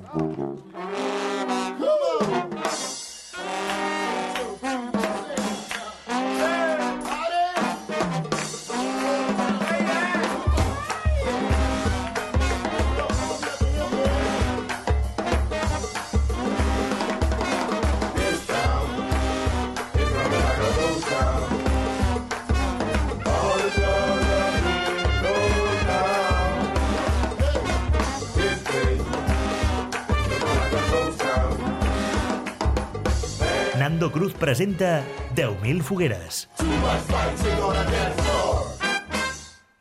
[34.67, 35.05] Presenta
[35.37, 36.49] 10.000 fogueres.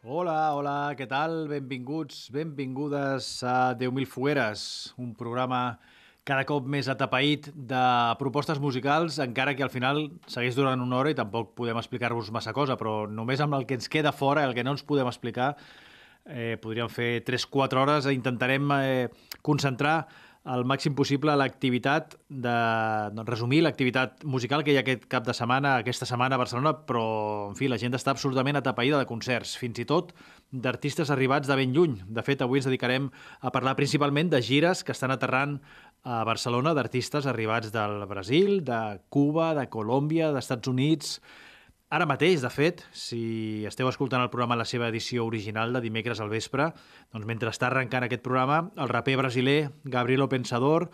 [0.03, 1.48] Hola, hola, què tal?
[1.49, 5.79] Benvinguts, benvingudes a 10.000 fogueres, un programa
[6.26, 7.81] cada cop més atapeït de
[8.20, 12.54] propostes musicals, encara que al final segueix durant una hora i tampoc podem explicar-vos massa
[12.54, 15.55] cosa, però només amb el que ens queda fora, el que no ens podem explicar,
[16.26, 19.09] eh, podríem fer 3-4 hores, intentarem eh,
[19.41, 20.05] concentrar
[20.46, 22.54] al màxim possible l'activitat de
[23.15, 26.76] doncs, resumir l'activitat musical que hi ha aquest cap de setmana, aquesta setmana a Barcelona,
[26.85, 27.05] però,
[27.49, 30.13] en fi, la gent està absolutament atapeïda de concerts, fins i tot
[30.54, 31.98] d'artistes arribats de ben lluny.
[32.05, 33.10] De fet, avui ens dedicarem
[33.41, 35.57] a parlar principalment de gires que estan aterrant
[36.05, 41.18] a Barcelona, d'artistes arribats del Brasil, de Cuba, de Colòmbia, d'Estats Units,
[41.96, 45.79] Ara mateix, de fet, si esteu escoltant el programa en la seva edició original de
[45.79, 46.65] dimecres al vespre,
[47.15, 50.90] doncs mentre està arrencant aquest programa, el raper brasiler Gabrielo Pensador,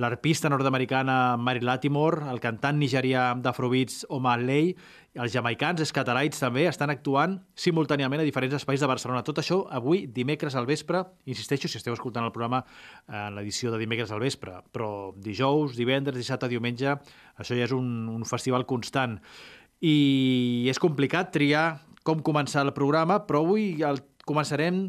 [0.00, 4.70] l'arpista nord-americana Mary Latimore, el cantant nigerià d'Afrobeats Omar Ley,
[5.16, 9.24] els jamaicans Scatalites també estan actuant simultàniament a diferents espais de Barcelona.
[9.28, 12.62] Tot això avui, dimecres al vespre, insisteixo, si esteu escoltant el programa
[13.08, 16.96] en l'edició de dimecres al vespre, però dijous, divendres, dissabte, diumenge,
[17.36, 19.20] això ja és un, un festival constant
[19.84, 21.66] i és complicat triar
[22.06, 24.86] com començar el programa, però avui el començarem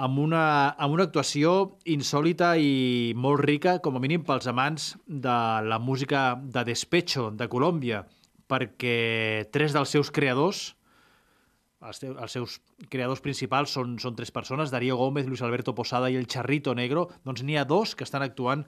[0.00, 0.44] amb una,
[0.80, 5.36] amb una actuació insòlita i molt rica, com a mínim pels amants de
[5.66, 8.06] la música de despecho de Colòmbia,
[8.48, 10.70] perquè tres dels seus creadors,
[11.84, 12.56] els, teus, els seus
[12.92, 17.10] creadors principals són, són tres persones, Darío Gómez, Luis Alberto Posada i el Charrito Negro,
[17.24, 18.64] doncs n'hi ha dos que estan actuant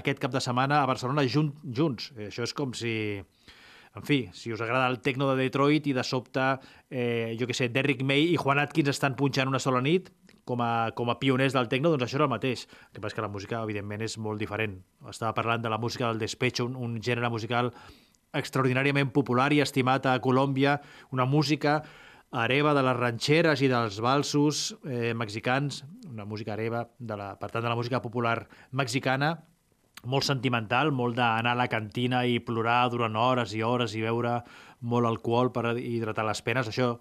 [0.00, 2.10] aquest cap de setmana a Barcelona junt, junts.
[2.16, 2.94] Això és com si
[3.96, 6.46] en fi, si us agrada el techno de Detroit i de sobte,
[6.90, 10.12] eh, jo que sé, Derrick May i Juan Atkins estan punxant una sola nit,
[10.46, 12.66] com a, com a pioners del techno, doncs això és el mateix.
[12.66, 14.78] El que passa que la música, evidentment, és molt diferent.
[15.10, 17.72] Estava parlant de la música del despecho, un, un gènere musical
[18.36, 20.78] extraordinàriament popular i estimat a Colòmbia,
[21.10, 21.80] una música
[22.30, 27.50] hereva de les ranxeres i dels balsos eh, mexicans, una música hereva, de la, per
[27.50, 29.34] tant, de la música popular mexicana,
[30.08, 34.40] molt sentimental, molt d'anar a la cantina i plorar durant hores i hores i beure
[34.80, 36.70] molt alcohol per hidratar les penes.
[36.70, 36.94] Això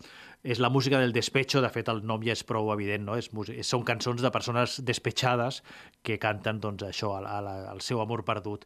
[0.43, 3.15] és la música del despecho, de fet el nom ja és prou evident, no?
[3.19, 3.29] és,
[3.67, 5.61] són cançons de persones despechades
[6.03, 8.65] que canten doncs, això, al, al, al seu amor perdut.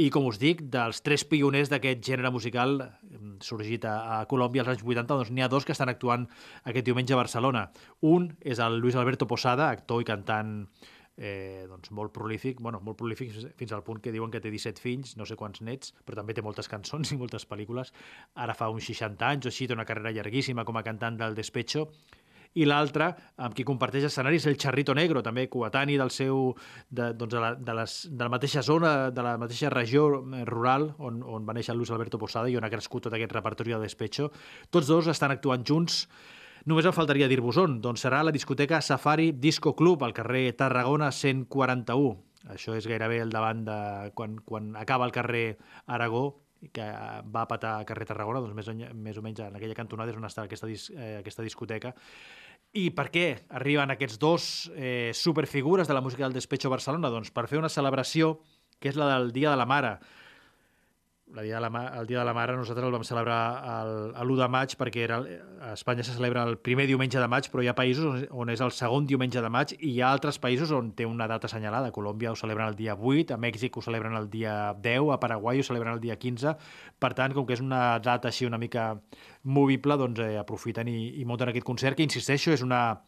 [0.00, 2.78] I com us dic, dels tres pioners d'aquest gènere musical
[3.44, 6.24] sorgit a, a Colòmbia als anys 80, doncs n'hi ha dos que estan actuant
[6.64, 7.66] aquest diumenge a Barcelona.
[8.00, 10.64] Un és el Luis Alberto Posada, actor i cantant
[11.20, 14.80] eh, doncs molt prolífic, bueno, molt prolífic fins al punt que diuen que té 17
[14.80, 17.92] fills, no sé quants nets, però també té moltes cançons i moltes pel·lícules.
[18.40, 21.36] Ara fa uns 60 anys o així, té una carrera llarguíssima com a cantant del
[21.36, 21.90] Despecho,
[22.58, 26.48] i l'altre, amb qui comparteix escenari, és el Charrito Negro, també coetani del seu,
[26.90, 30.42] de, doncs de, la, de, les, de la mateixa zona, de la mateixa regió eh,
[30.48, 33.76] rural on, on va néixer Luis Alberto Posada i on ha crescut tot aquest repertori
[33.76, 34.32] de Despecho.
[34.74, 36.02] Tots dos estan actuant junts
[36.68, 41.08] Només em faltaria dir-vos on, doncs serà la discoteca Safari Disco Club, al carrer Tarragona
[41.14, 42.12] 141.
[42.52, 43.80] Això és gairebé el davant de...
[44.16, 45.56] quan, quan acaba el carrer
[45.86, 46.24] Aragó,
[46.72, 46.84] que
[47.32, 50.20] va patar a carrer Tarragona, doncs més, o, més o menys en aquella cantonada és
[50.20, 51.94] on està aquesta, dis, eh, aquesta discoteca.
[52.76, 53.26] I per què
[53.56, 54.44] arriben aquests dos
[54.76, 57.08] eh, superfigures de la música del despecho Barcelona?
[57.10, 58.36] Doncs per fer una celebració
[58.80, 59.96] que és la del Dia de la Mare
[61.34, 63.38] la dia de la, el Dia de la Mare nosaltres el vam celebrar
[64.24, 65.20] l'1 de maig perquè era,
[65.62, 68.62] a Espanya se celebra el primer diumenge de maig, però hi ha països on és
[68.64, 71.90] el segon diumenge de maig i hi ha altres països on té una data assenyalada.
[71.90, 75.20] A Colòmbia ho celebren el dia 8, a Mèxic ho celebren el dia 10, a
[75.22, 76.56] Paraguai ho celebren el dia 15.
[76.98, 78.92] Per tant, com que és una data així una mica
[79.44, 83.00] movible, doncs eh, aprofiten i, i munten aquest concert, que insisteixo, és una,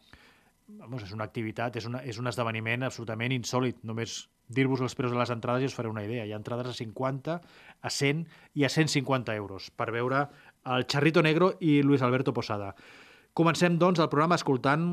[0.69, 3.83] vamos, és una activitat, és, una, és un esdeveniment absolutament insòlid.
[3.83, 4.23] Només
[4.55, 6.27] dir-vos els preus de les entrades i us faré una idea.
[6.27, 7.39] Hi ha entrades a 50,
[7.83, 10.27] a 100 i a 150 euros per veure
[10.77, 12.75] el Charrito Negro i Luis Alberto Posada.
[13.35, 14.91] Comencem, doncs, el programa escoltant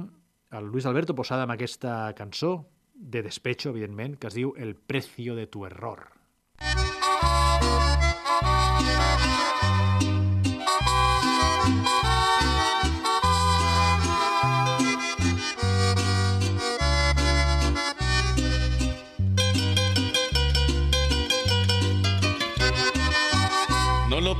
[0.52, 5.36] el Luis Alberto Posada amb aquesta cançó de despecho, evidentment, que es diu El precio
[5.36, 6.10] de tu error.
[6.60, 6.99] lo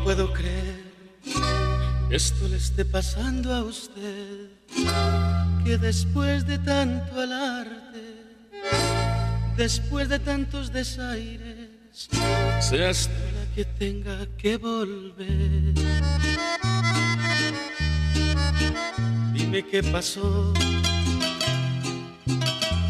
[0.10, 0.82] puedo creer.
[2.10, 4.50] Esto le esté pasando a usted,
[5.64, 8.08] que después de tanto alarde,
[9.56, 11.70] después de tantos desaires,
[12.60, 15.76] seas tú la que tenga que volver.
[19.34, 20.56] Dime qué pasó.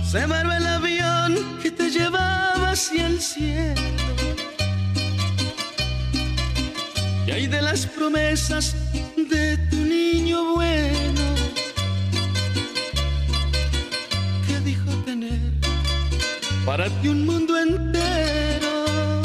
[0.10, 4.00] Se marva el avión que te llevaba hacia el cielo.
[7.39, 8.75] Y hay de las promesas
[9.15, 11.21] de tu niño bueno.
[14.45, 15.39] Que dijo tener
[16.65, 19.21] para ti un mundo entero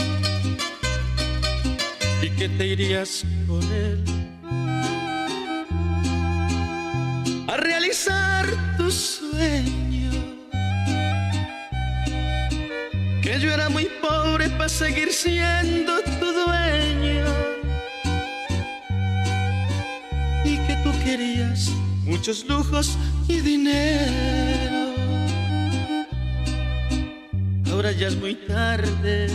[2.22, 4.04] y que te irías con él
[7.48, 8.46] a realizar
[8.76, 10.12] tu sueño.
[13.20, 16.03] Que yo era muy pobre para seguir siendo
[21.04, 21.70] querías
[22.04, 22.96] muchos lujos
[23.28, 24.94] y dinero.
[27.70, 29.28] Ahora ya es muy tarde.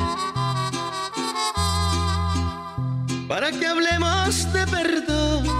[3.27, 5.59] Para que hablemos de perdón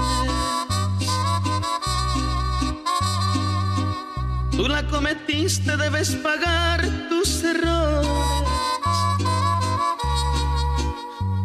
[4.60, 8.10] Tú la cometiste, debes pagar tus errores.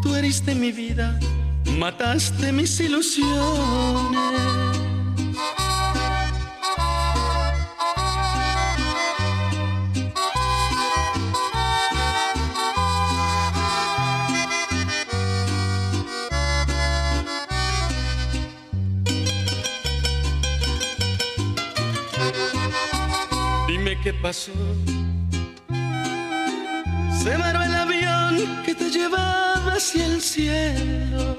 [0.03, 1.17] Tú heriste mi vida,
[1.75, 4.25] mataste mis ilusiones.
[24.05, 24.53] qué pasó.
[27.23, 31.34] Se varó el avión que te llevaba hacia el cielo.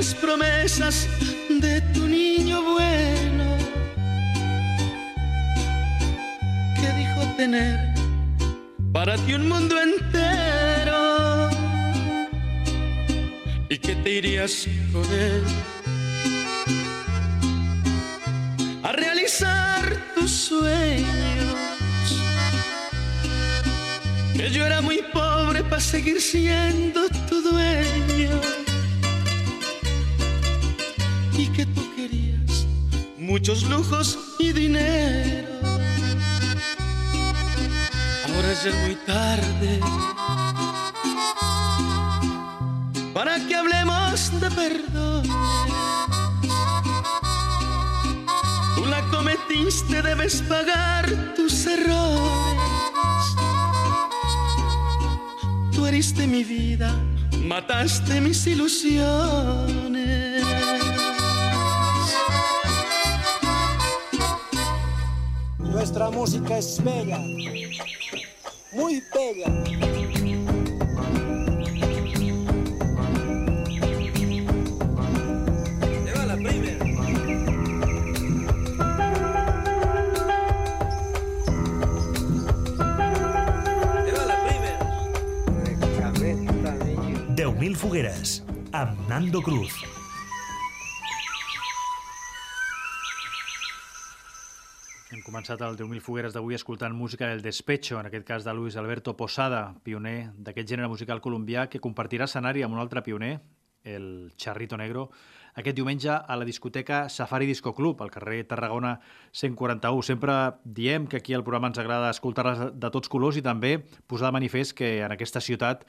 [0.00, 1.06] Las promesas
[1.50, 3.48] de tu niño bueno
[6.74, 7.78] que dijo tener
[8.94, 11.50] para ti un mundo entero
[13.68, 15.44] y que te irías con él
[20.14, 21.56] tus sueños.
[24.34, 28.69] Que yo era muy pobre para seguir siendo tu dueño.
[31.40, 32.66] Y que tú querías
[33.18, 35.48] muchos lujos y dinero.
[38.26, 39.80] Ahora ya es muy tarde
[43.14, 44.90] para que hablemos de perdón
[49.10, 52.60] cometiste debes pagar tus errores.
[55.72, 56.94] Tú heriste mi vida,
[57.44, 59.99] mataste mis ilusiones.
[65.80, 67.18] Nuestra música es bella,
[68.74, 69.48] muy bella.
[76.04, 76.36] Lleva la
[89.40, 89.89] Cruz.
[95.40, 99.14] Començat el 10.000 fogueres d'avui escoltant música del Despecho, en aquest cas de Luis Alberto
[99.16, 103.38] Posada, pioner d'aquest gènere musical colombià que compartirà escenari amb un altre pioner,
[103.88, 105.06] el Charrito Negro,
[105.56, 108.98] aquest diumenge a la discoteca Safari Disco Club, al carrer Tarragona
[109.32, 110.02] 141.
[110.04, 114.28] Sempre diem que aquí al programa ens agrada escoltar-les de tots colors i també posar
[114.28, 115.88] de manifest que en aquesta ciutat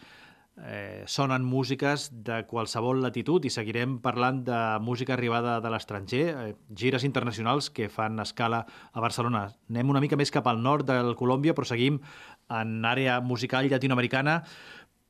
[0.58, 6.56] eh, sonen músiques de qualsevol latitud i seguirem parlant de música arribada de l'estranger, eh,
[6.76, 9.48] gires internacionals que fan escala a Barcelona.
[9.70, 12.02] Anem una mica més cap al nord del Colòmbia, però seguim
[12.50, 14.44] en àrea musical llatinoamericana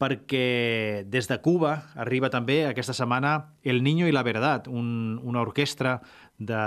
[0.02, 5.42] perquè des de Cuba arriba també aquesta setmana El Niño i la Verdad, un, una
[5.42, 6.00] orquestra
[6.40, 6.62] de,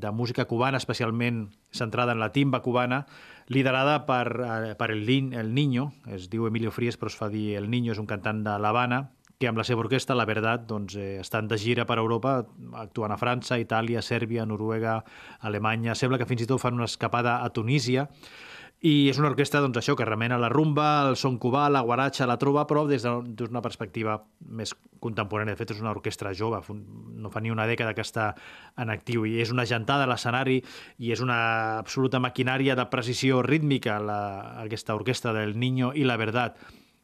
[0.00, 3.04] de música cubana, especialment centrada en la timba cubana,
[3.50, 7.56] liderada per, eh, per el, el Niño, es diu Emilio Fries, però es fa dir
[7.58, 9.08] El Niño, és un cantant de l'Havana,
[9.40, 12.44] que amb la seva orquestra, la Verdad, doncs, eh, estan de gira per Europa,
[12.78, 15.00] actuant a França, Itàlia, Sèrbia, Noruega,
[15.40, 15.96] Alemanya...
[15.98, 18.06] Sembla que fins i tot fan una escapada a Tunísia,
[18.80, 22.24] i és una orquestra, doncs, això, que remena la rumba, el son cubà, la guaratxa,
[22.24, 24.72] la trova, però des d'una perspectiva més
[25.04, 25.52] contemporània.
[25.52, 28.30] De fet, és una orquestra jove, no fa ni una dècada que està
[28.80, 30.62] en actiu, i és una gentada a l'escenari
[30.96, 31.40] i és una
[31.76, 34.20] absoluta maquinària de precisió rítmica, la,
[34.64, 36.56] aquesta orquestra del Niño i la Verdad.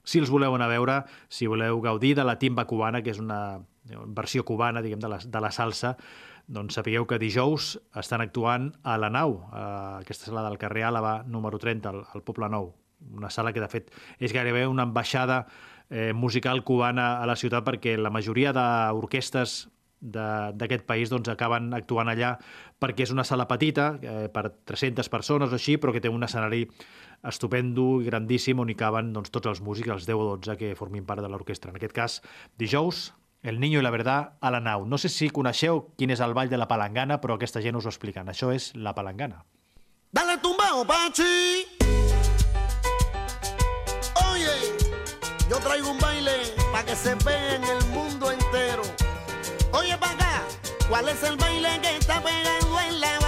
[0.07, 0.97] si els voleu anar a veure,
[1.29, 3.59] si voleu gaudir de la timba cubana, que és una
[4.07, 5.97] versió cubana, diguem, de la, de la salsa,
[6.47, 9.63] doncs sapigueu que dijous estan actuant a la nau, a
[10.01, 12.73] aquesta sala del carrer Àlava número 30, al, al Poble Nou.
[13.13, 13.91] Una sala que, de fet,
[14.23, 15.45] és gairebé una ambaixada
[15.91, 19.67] eh, musical cubana a la ciutat perquè la majoria d'orquestes
[20.07, 22.35] d'aquest país doncs, acaben actuant allà
[22.79, 26.23] perquè és una sala petita, eh, per 300 persones o així, però que té un
[26.23, 26.67] escenari
[27.27, 30.75] estupendo i grandíssim on hi caben doncs, tots els músics, els 10 o 12 que
[30.79, 31.73] formin part de l'orquestra.
[31.73, 32.21] En aquest cas,
[32.61, 33.09] dijous,
[33.47, 34.85] El Niño i la Verdad a la nau.
[34.91, 37.87] No sé si coneixeu quin és el ball de la palangana, però aquesta gent us
[37.87, 38.27] ho expliquen.
[38.27, 39.45] Això és la palangana.
[40.11, 41.63] Dale tumbao, Pachi.
[44.27, 44.55] Oye,
[45.49, 46.35] yo traigo un baile
[46.73, 48.83] para que se vea en el mundo entero.
[49.73, 50.43] Oye, para acá,
[50.89, 53.26] ¿cuál es el baile que está pegando en La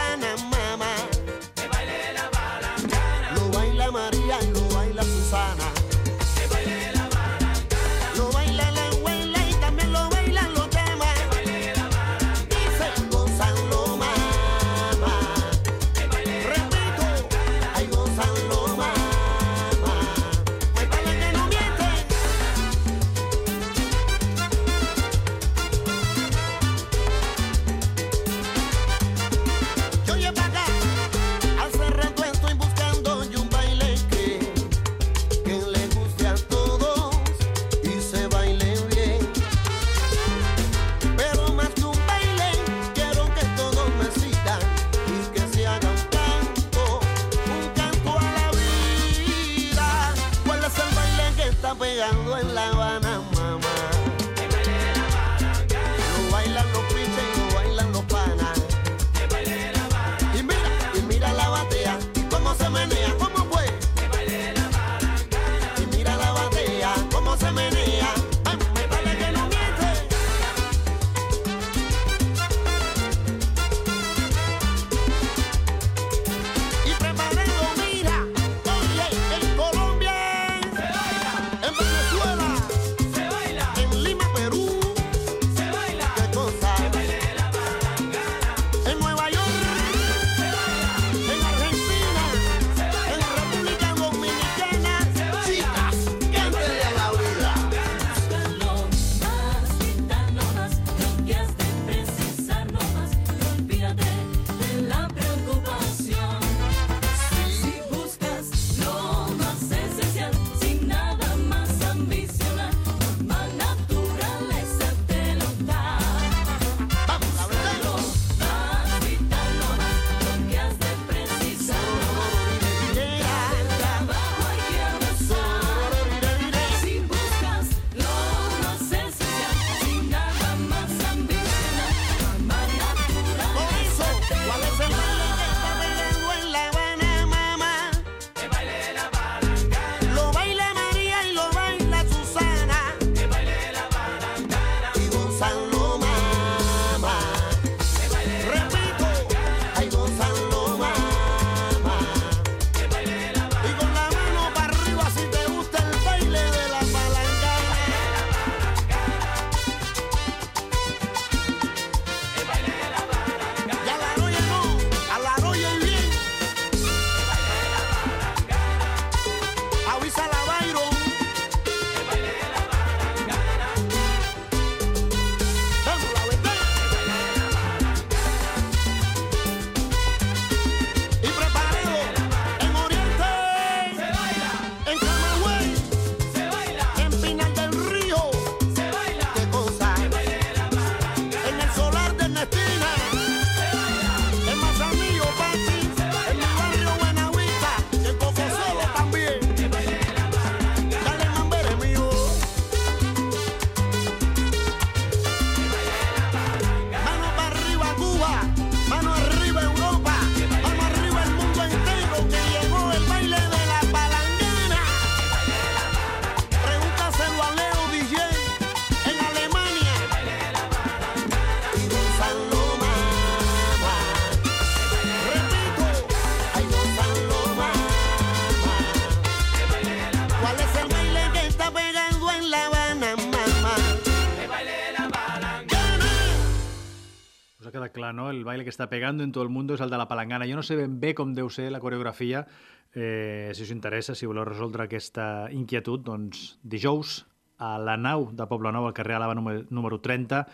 [238.68, 240.46] que està pegando en todo el mundo és el de la palangana.
[240.46, 242.44] Jo no sé ben bé com deu ser la coreografia.
[242.92, 247.22] Eh, si us interessa, si voleu resoldre aquesta inquietud, doncs dijous
[247.58, 250.46] a la nau de Poblenou, al carrer Alava número, número 30,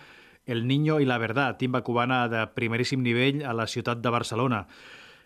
[0.46, 4.66] El Niño i la Verdad, timba cubana de primeríssim nivell a la ciutat de Barcelona.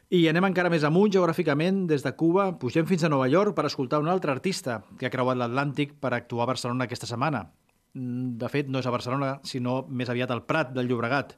[0.09, 3.67] I anem encara més amunt geogràficament, des de Cuba, pugem fins a Nova York per
[3.69, 7.45] escoltar un altre artista que ha creuat l'Atlàntic per actuar a Barcelona aquesta setmana.
[7.93, 11.37] Mm, De fet, no és a Barcelona, sinó més aviat al Prat del Llobregat.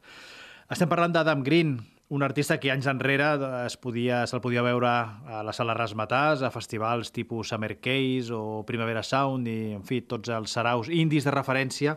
[0.70, 1.72] Estem parlant d'Adam Green,
[2.14, 6.44] un artista que anys enrere eh, es podia, se'l podia veure a la sala Rasmatàs,
[6.46, 11.26] a festivals tipus Summer Case o Primavera Sound i, en fi, tots els saraus indis
[11.26, 11.96] de referència.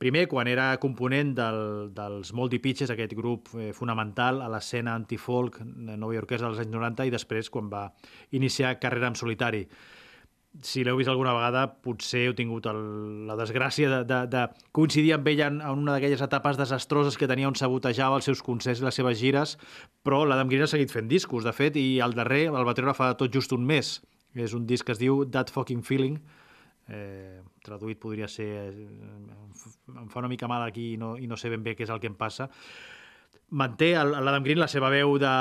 [0.00, 1.60] Primer, quan era component del,
[1.92, 7.12] dels Moldy Pitches, aquest grup eh, fonamental a l'escena antifolk novaiorquesa dels anys 90, i
[7.12, 7.90] després quan va
[8.32, 9.66] iniciar carrera en solitari
[10.62, 12.78] si l'heu vist alguna vegada, potser heu tingut el,
[13.28, 14.44] la desgràcia de, de, de
[14.76, 18.42] coincidir amb ell en, en una d'aquelles etapes desastroses que tenia on sabotejava els seus
[18.44, 19.56] concerts i les seves gires,
[20.06, 22.94] però l'Adam Green ha seguit fent discos, de fet, i el darrer el va treure
[22.94, 23.98] fa tot just un mes.
[24.34, 26.18] És un disc que es diu That Fucking Feeling,
[26.88, 28.50] eh, traduït podria ser...
[28.70, 28.88] Eh,
[29.94, 31.92] em fa una mica mal aquí i no, i no sé ben bé què és
[31.92, 32.48] el que em passa,
[33.54, 35.32] manté l'Adam Green la seva veu de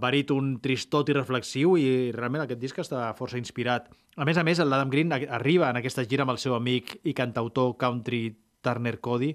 [0.00, 3.90] baríton tristot i reflexiu i realment aquest disc està força inspirat.
[4.16, 7.14] A més a més, l'Adam Green arriba en aquesta gira amb el seu amic i
[7.16, 8.28] cantautor country
[8.62, 9.32] Turner Cody,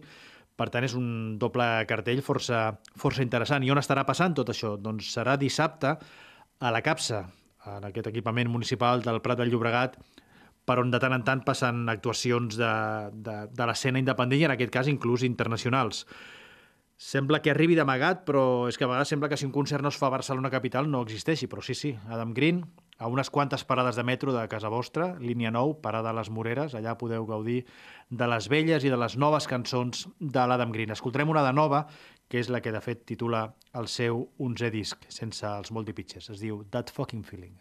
[0.56, 2.70] per tant és un doble cartell força,
[3.00, 3.64] força interessant.
[3.66, 4.76] I on estarà passant tot això?
[4.80, 5.96] Doncs serà dissabte
[6.62, 7.26] a la Capsa,
[7.68, 9.98] en aquest equipament municipal del Prat del Llobregat,
[10.66, 12.74] per on de tant en tant passen actuacions de,
[13.26, 16.06] de, de l'escena independent i en aquest cas inclús internacionals.
[17.02, 19.90] Sembla que arribi d'amagat, però és que a vegades sembla que si un concert no
[19.90, 22.60] es fa a Barcelona capital no existeixi, però sí, sí, Adam Green,
[23.02, 26.76] a unes quantes parades de metro de casa vostra, línia 9, parada a les Moreres,
[26.78, 27.64] allà podeu gaudir
[28.14, 30.94] de les velles i de les noves cançons de l'Adam Green.
[30.94, 31.88] Escoltarem una de nova,
[32.30, 36.30] que és la que de fet titula el seu 11è disc, sense els Moldy Pitches.
[36.30, 37.58] Es diu That Fucking Feeling.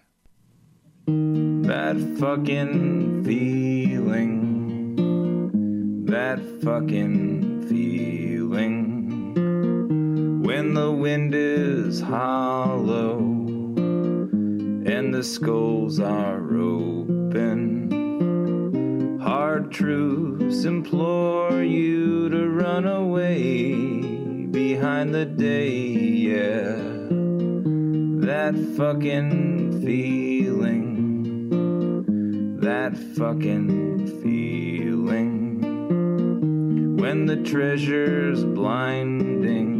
[1.66, 4.36] That fucking feeling.
[6.06, 8.79] That fucking feeling.
[10.90, 17.92] The wind is hollow and the skulls are open.
[19.22, 23.72] Hard truths implore you to run away
[24.50, 26.74] behind the day, yeah
[28.26, 31.50] that fucking feeling,
[32.58, 35.60] that fucking feeling.
[36.96, 39.79] When the treasure's blinding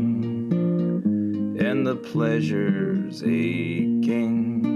[1.61, 4.66] and the pleasure's aching,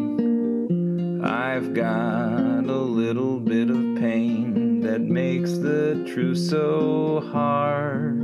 [1.25, 8.21] I've got a little bit of pain that makes the truth so hard.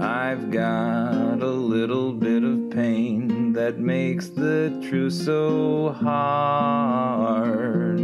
[0.00, 7.98] I've got a little bit of pain that makes the truth so hard.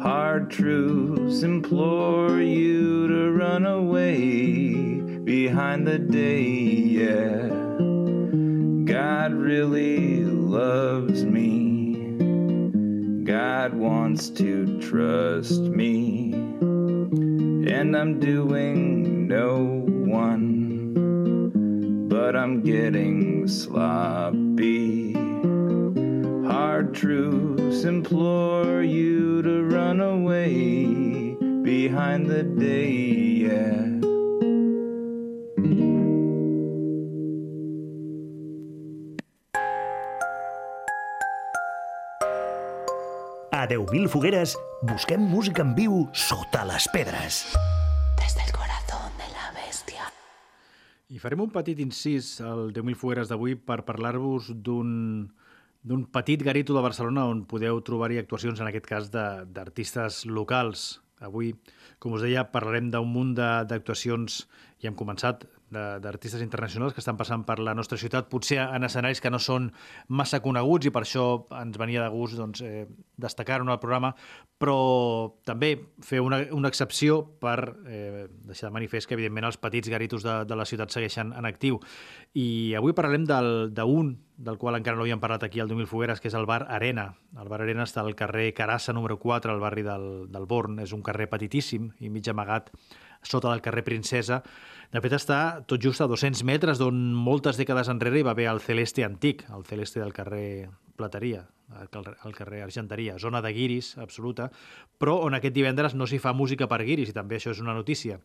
[0.00, 4.74] Hard truths implore you to run away
[5.22, 7.61] behind the day, yeah.
[9.04, 12.14] God really loves me.
[13.24, 16.32] God wants to trust me.
[16.32, 20.52] And I'm doing no one
[22.08, 25.14] but I'm getting sloppy.
[26.46, 31.34] Hard truths implore you to run away
[31.64, 33.91] behind the day, yeah.
[43.62, 47.36] A 10.000 fogueres busquem música en viu sota les pedres.
[48.18, 50.08] Desde el corazón de la bestia.
[51.12, 55.28] I farem un petit incís al 10.000 fogueres d'avui per parlar-vos d'un
[55.82, 61.00] d'un petit garito de Barcelona on podeu trobar-hi actuacions, en aquest cas, de- d'artistes locals.
[61.18, 61.56] Avui,
[61.98, 64.44] com us deia, parlarem d'un munt de- d'actuacions,
[64.82, 69.20] i hem començat, d'artistes internacionals que estan passant per la nostra ciutat, potser en escenaris
[69.20, 69.70] que no són
[70.08, 71.26] massa coneguts i per això
[71.62, 74.12] ens venia de gust doncs, eh, destacar-ho el programa,
[74.60, 74.76] però
[75.44, 75.72] també
[76.04, 77.56] fer una, una excepció per
[77.86, 81.48] eh, deixar de manifest que, evidentment, els petits garitos de, de la ciutat segueixen en
[81.48, 81.80] actiu.
[82.34, 86.20] I avui parlarem del- d'un, del qual encara no havíem parlat aquí al 2000 Fogueres,
[86.20, 87.12] que és el bar Arena.
[87.38, 90.80] El bar Arena està al carrer Carassa, número 4, al barri del, del Born.
[90.82, 92.72] És un carrer petitíssim i mig amagat
[93.22, 94.40] sota del carrer Princesa.
[94.92, 98.48] De fet, està tot just a 200 metres d'on moltes dècades enrere hi va haver
[98.50, 100.68] el Celeste antic, el Celeste del carrer
[101.00, 104.50] Plateria, al car- al carrer Argenteria, zona de guiris absoluta,
[105.00, 107.72] però on aquest divendres no s'hi fa música per guiris, i també això és una
[107.72, 108.18] notícia.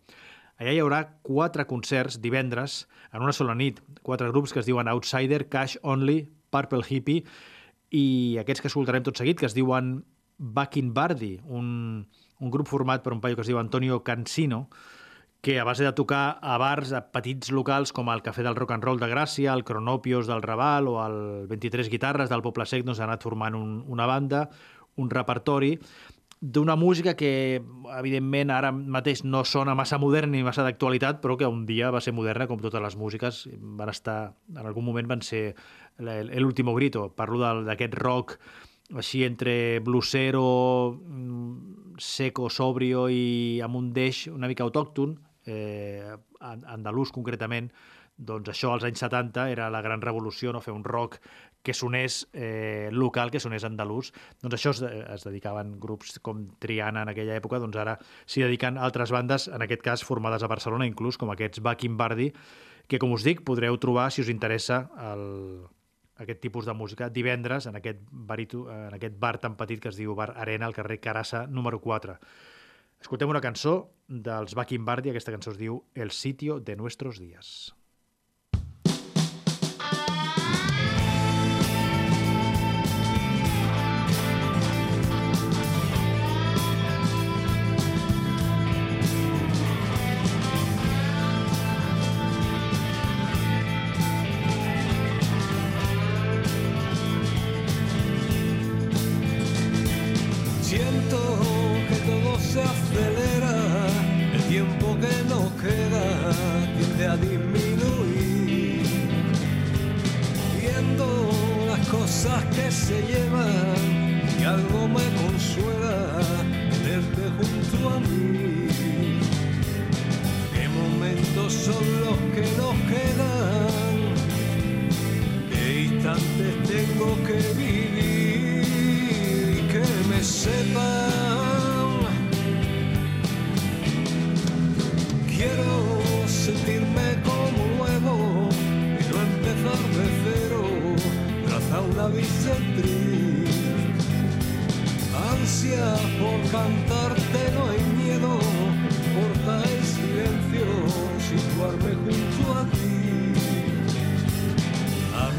[0.59, 3.79] Allà hi haurà quatre concerts divendres en una sola nit.
[4.01, 7.23] Quatre grups que es diuen Outsider, Cash Only, Purple Hippie
[7.95, 10.01] i aquests que escoltarem tot seguit, que es diuen
[10.37, 12.07] Backing Bardi, un,
[12.41, 14.67] un grup format per un paio que es diu Antonio Cancino,
[15.41, 18.73] que a base de tocar a bars a petits locals com el Cafè del Rock
[18.75, 22.83] and Roll de Gràcia, el Cronopios del Raval o el 23 Guitarres del Poble Sec,
[22.85, 24.47] doncs ha anat formant un, una banda,
[24.97, 25.75] un repertori,
[26.39, 27.61] d'una música que,
[27.97, 32.01] evidentment, ara mateix no sona massa moderna ni massa d'actualitat, però que un dia va
[32.01, 33.47] ser moderna, com totes les músiques.
[33.57, 35.55] Van estar, en algun moment van ser
[35.97, 37.09] l'último grito.
[37.17, 38.37] Parlo d'aquest rock
[38.95, 46.65] així entre blusero, mm, seco, sobrio i amb un deix una mica autòcton, eh, an-
[46.67, 47.71] andalús concretament,
[48.17, 50.61] doncs això als anys 70 era la gran revolució, no?
[50.61, 51.19] fer un rock
[51.61, 54.13] que sonés eh, local, que sonés andalús.
[54.41, 58.77] Doncs això es, es dedicaven grups com Triana en aquella època, doncs ara s'hi dediquen
[58.77, 62.31] altres bandes, en aquest cas formades a Barcelona, inclús com aquests Backing Bardi,
[62.87, 65.67] que com us dic podreu trobar, si us interessa, el,
[66.17, 69.97] aquest tipus de música divendres en aquest, barito, en aquest bar tan petit que es
[69.99, 72.15] diu Bar Arena, al carrer Carassa número 4.
[73.01, 73.73] Escoltem una cançó
[74.07, 77.76] dels Backing Bardi, aquesta cançó es diu El sitio de nuestros días.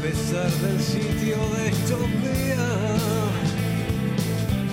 [0.01, 3.01] Pesar del sitio de estos días,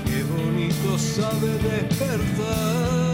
[0.05, 3.06] qué bonito sabe despertar.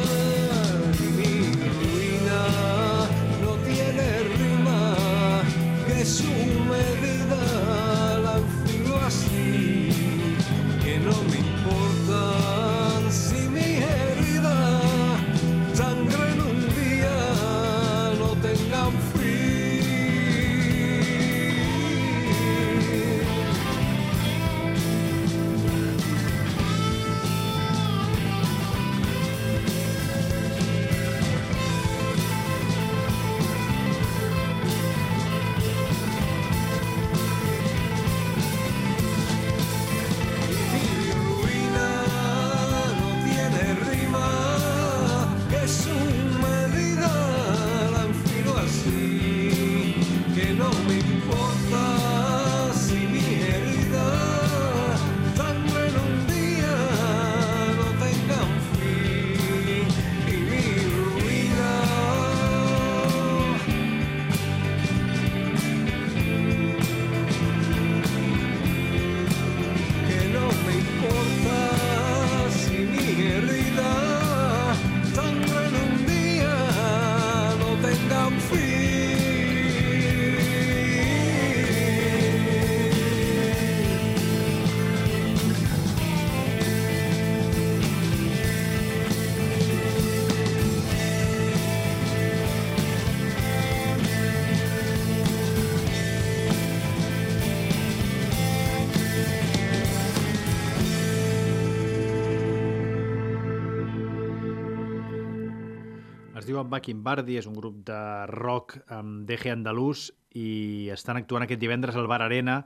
[106.32, 107.98] Es diuen Backing Bardi, és un grup de
[108.30, 112.62] rock amb deje andalús i estan actuant aquest divendres al Bar Arena.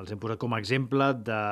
[0.00, 1.42] Els hem posat com a exemple de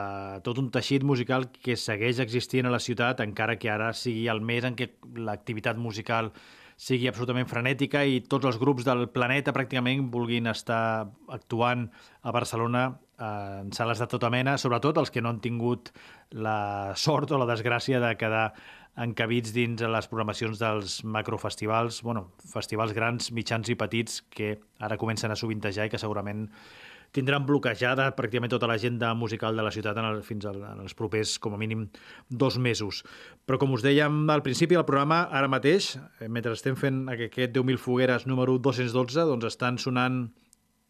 [0.43, 4.43] tot un teixit musical que segueix existint a la ciutat, encara que ara sigui el
[4.43, 4.91] mes en què
[5.23, 6.33] l'activitat musical
[6.81, 11.87] sigui absolutament frenètica i tots els grups del planeta pràcticament vulguin estar actuant
[12.23, 12.89] a Barcelona
[13.21, 15.93] en sales de tota mena, sobretot els que no han tingut
[16.33, 18.51] la sort o la desgràcia de quedar
[19.01, 25.31] encabits dins les programacions dels macrofestivals, bueno, festivals grans, mitjans i petits que ara comencen
[25.31, 26.49] a sovintejar i que segurament
[27.15, 30.95] tindran bloquejada pràcticament tota l'agenda musical de la ciutat en el, fins al, en els
[30.95, 31.89] propers, com a mínim,
[32.29, 33.03] dos mesos.
[33.47, 37.57] Però com us dèiem al principi del programa, ara mateix, eh, mentre estem fent aquest
[37.57, 40.29] 10.000 fogueres número 212, doncs estan sonant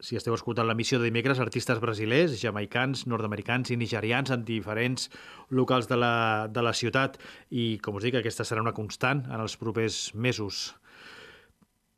[0.01, 5.11] si esteu escoltant l'emissió de dimecres, artistes brasilers, jamaicans, nord-americans i nigerians en diferents
[5.53, 7.19] locals de la, de la ciutat
[7.51, 10.71] i, com us dic, aquesta serà una constant en els propers mesos.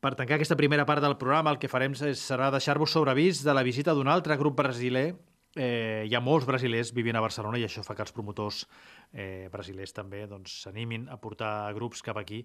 [0.03, 3.63] Per tancar aquesta primera part del programa, el que farem serà deixar-vos sobreavís de la
[3.63, 5.13] visita d'un altre grup brasiler.
[5.55, 8.65] Eh, hi ha molts brasilers vivint a Barcelona i això fa que els promotors
[9.13, 12.41] eh, brasilers també doncs, s'animin a portar grups cap aquí.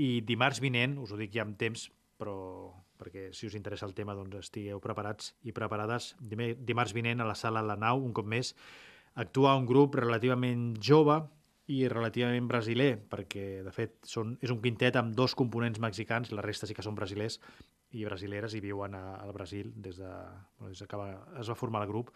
[0.00, 1.90] I dimarts vinent, us ho dic ja amb temps,
[2.22, 2.38] però
[3.02, 6.12] perquè si us interessa el tema doncs estigueu preparats i preparades.
[6.22, 8.54] Dimarts vinent a la sala La Nau, un cop més,
[9.18, 11.18] actua un grup relativament jove
[11.72, 16.44] i relativament brasiler, perquè, de fet, són, és un quintet amb dos components mexicans, la
[16.44, 17.38] resta sí que són brasilers
[17.92, 20.12] i brasileres i viuen a, al Brasil des de,
[20.58, 22.10] bueno, des de que va, es va formar el grup.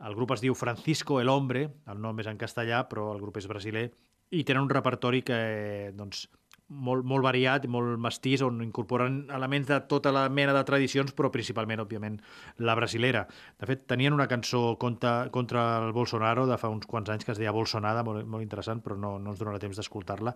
[0.00, 3.36] El grup es diu Francisco el Hombre, el nom és en castellà, però el grup
[3.36, 3.90] és brasiler,
[4.30, 5.40] i tenen un repertori que,
[5.96, 6.24] doncs,
[6.70, 11.30] molt, molt variat, molt mestís, on incorporen elements de tota la mena de tradicions, però
[11.34, 12.20] principalment, òbviament,
[12.62, 13.26] la brasilera.
[13.60, 17.34] De fet, tenien una cançó contra, contra el Bolsonaro de fa uns quants anys que
[17.34, 20.34] es deia Bolsonada, molt, molt interessant, però no, no ens donarà temps d'escoltar-la.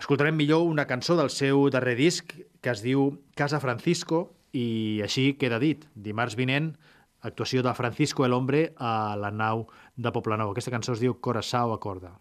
[0.00, 2.32] Escoltarem millor una cançó del seu darrer disc
[2.64, 5.84] que es diu Casa Francisco i així queda dit.
[5.94, 6.72] Dimarts vinent,
[7.20, 10.54] actuació de Francisco el Hombre a la nau de Poblenou.
[10.54, 12.16] Aquesta cançó es diu Coração Acorda.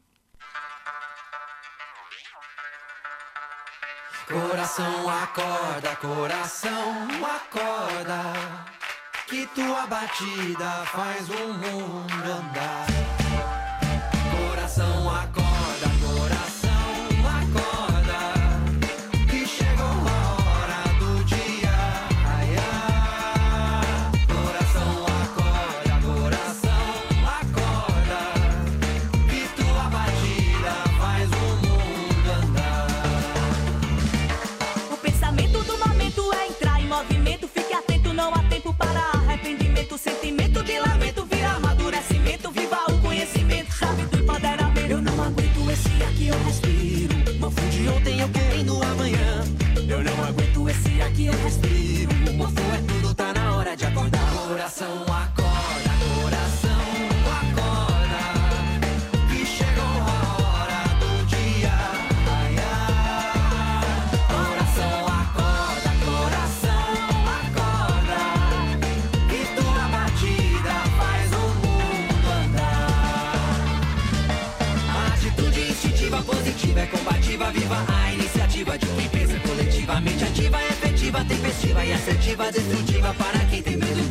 [4.32, 8.22] Coração acorda, coração acorda,
[9.28, 12.86] que tua batida faz o mundo andar.
[14.48, 15.39] Coração acorda,
[40.02, 42.50] Sentimento de lamento vira amadurecimento.
[42.52, 44.90] Viva o conhecimento, chave do empoderamento.
[44.90, 47.40] Eu não aguento esse ar que eu respiro.
[47.40, 49.44] Mofo de ontem eu querendo amanhã.
[49.90, 52.34] Eu não aguento esse ar que eu respiro.
[52.34, 54.20] Mofo é tudo, tá na hora de acordar.
[54.48, 55.39] Coração acorda,
[81.26, 84.09] tempestiva e assertiva, destrutiva para quem tem medo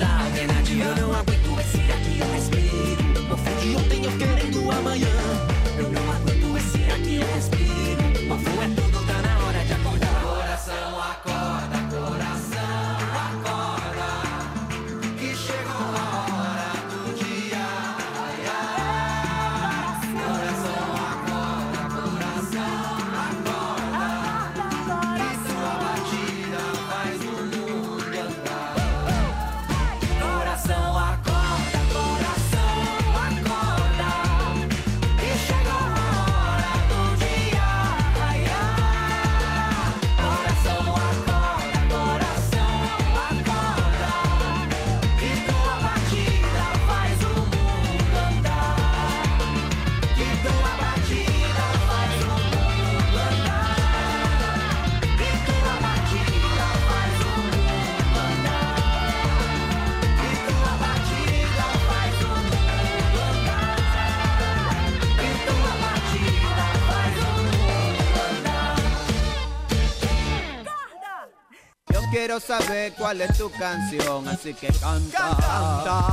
[72.38, 76.07] quiero saber cuál es tu canción, así que canta, canta,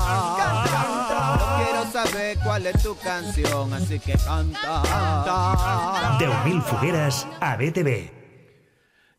[0.58, 1.38] canta.
[1.40, 6.18] Yo quiero saber cuál es tu canción, así que canta, canta.
[6.20, 8.12] 10.000 fogueres a BTV.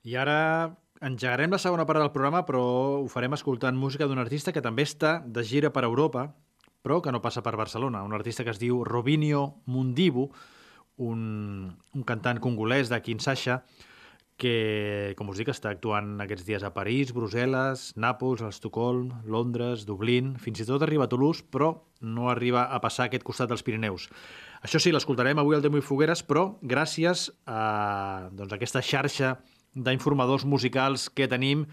[0.04, 2.62] I ara engegarem la segona part del programa, però
[3.02, 6.32] ho farem escoltant música d'un artista que també està de gira per Europa,
[6.82, 8.02] però que no passa per Barcelona.
[8.02, 10.30] Un artista que es diu Robinho Mundibu,
[10.96, 13.62] un, un cantant congolès de Kinshasa,
[14.36, 20.34] que, com us dic, està actuant aquests dies a París, Brussel·les, Nàpols, Estocolm, Londres, Dublín,
[20.42, 21.72] fins i tot arriba a Toulouse, però
[22.04, 24.10] no arriba a passar a aquest costat dels Pirineus.
[24.60, 29.36] Això sí, l'escoltarem avui al Demo i Fogueres, però gràcies a doncs, aquesta xarxa
[29.76, 31.64] d'informadors musicals que tenim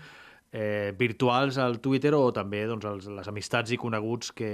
[0.52, 4.54] eh, virtuals al Twitter o també doncs, els, les amistats i coneguts que,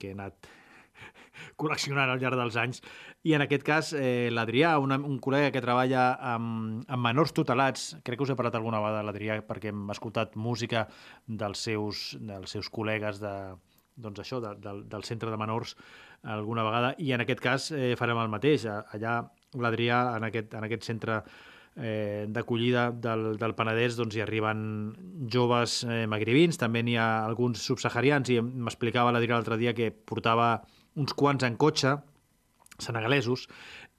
[0.00, 0.48] que he anat
[1.60, 2.82] col·leccionant al llarg dels anys.
[3.26, 7.94] I en aquest cas, eh, l'Adrià, un, un col·lega que treballa amb, amb menors tutelats,
[8.06, 10.86] crec que us he parlat alguna vegada l'Adrià perquè hem escoltat música
[11.26, 13.34] dels seus, dels seus col·legues de,
[13.96, 15.76] doncs això, de, del, del centre de menors
[16.36, 18.66] alguna vegada, i en aquest cas eh, farem el mateix.
[18.66, 19.20] Allà
[19.56, 21.20] l'Adrià, en, aquest, en aquest centre
[21.76, 24.64] eh, d'acollida del, del Penedès doncs, hi arriben
[25.32, 30.56] joves eh, magribins, també n'hi ha alguns subsaharians, i m'explicava l'Adrià l'altre dia que portava
[30.96, 31.94] uns quants en cotxe,
[32.82, 33.46] senegalesos,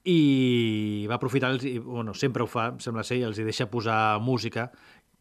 [0.08, 4.18] i va aprofitar, els, i, bueno, sempre ho fa, sembla ser, i els deixa posar
[4.22, 4.68] música,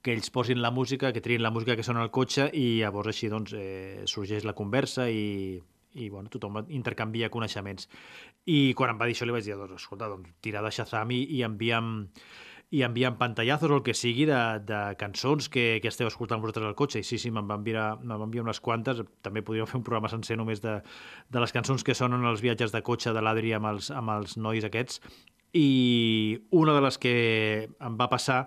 [0.01, 3.11] que ells posin la música, que triïn la música que sona al cotxe, i llavors
[3.11, 5.57] així doncs, eh, sorgeix la conversa i,
[5.97, 7.89] i bueno, tothom intercanvia coneixements.
[8.47, 11.11] I quan em va dir això li vaig dir, doncs, escolta, doncs, tira de Shazam
[11.11, 11.91] i, i envia'm
[12.69, 16.67] i envia'm pantallazos o el que sigui de, de cançons que, que esteu escoltant vosaltres
[16.67, 16.99] al cotxe.
[16.99, 18.99] I sí, sí, me'n va enviar, me va enviar unes quantes.
[19.23, 20.81] També podríem fer un programa sencer només de,
[21.31, 24.35] de les cançons que sonen als viatges de cotxe de l'Adri amb, els, amb els
[24.35, 24.99] nois aquests.
[25.55, 27.15] I una de les que
[27.71, 28.41] em va passar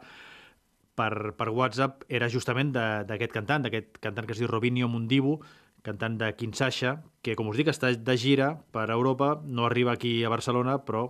[1.00, 5.38] per, per WhatsApp era justament d'aquest cantant, d'aquest cantant que es diu Robinho Mundibu,
[5.80, 10.18] cantant de Kinshasa, que, com us dic, està de gira per Europa, no arriba aquí
[10.24, 11.06] a Barcelona, però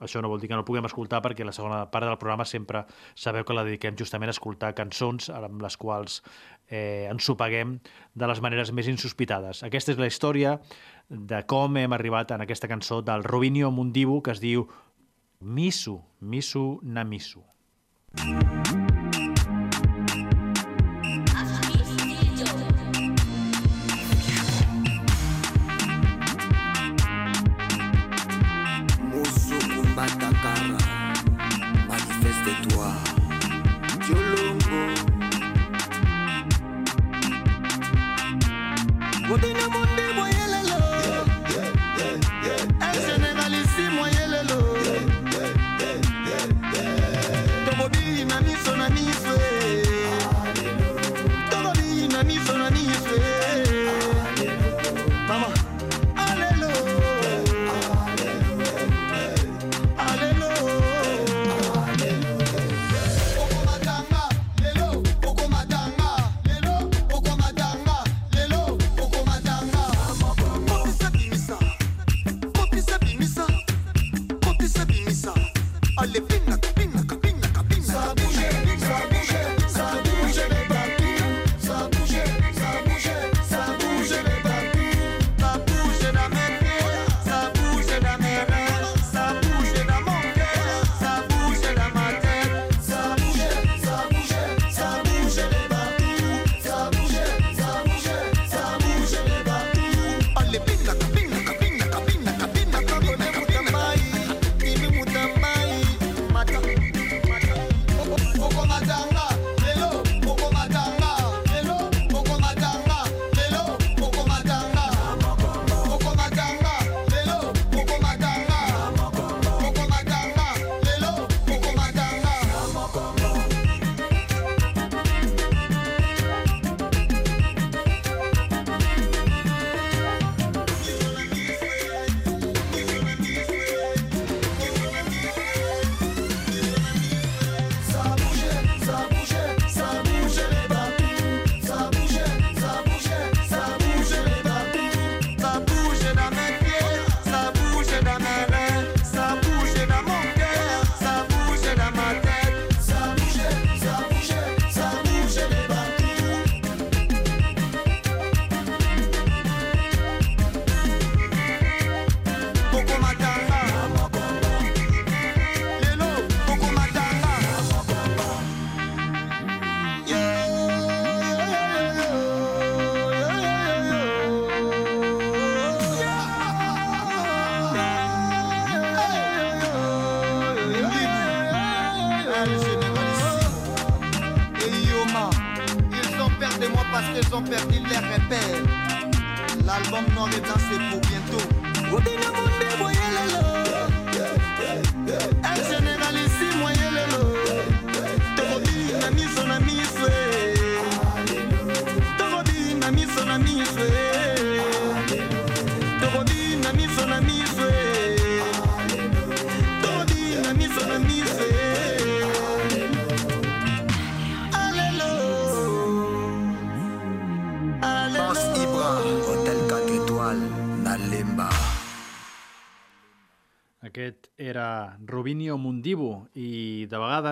[0.00, 2.46] això no vol dir que no el puguem escoltar perquè la segona part del programa
[2.48, 2.84] sempre
[3.14, 6.20] sabeu que la dediquem justament a escoltar cançons amb les quals
[6.68, 7.78] eh, ens sopeguem
[8.14, 9.64] de les maneres més insospitades.
[9.66, 10.58] Aquesta és la història
[11.08, 14.68] de com hem arribat en aquesta cançó del Robinho Mundibu que es diu
[15.40, 17.44] Misu, Misu Namisu.
[18.20, 18.99] Musuku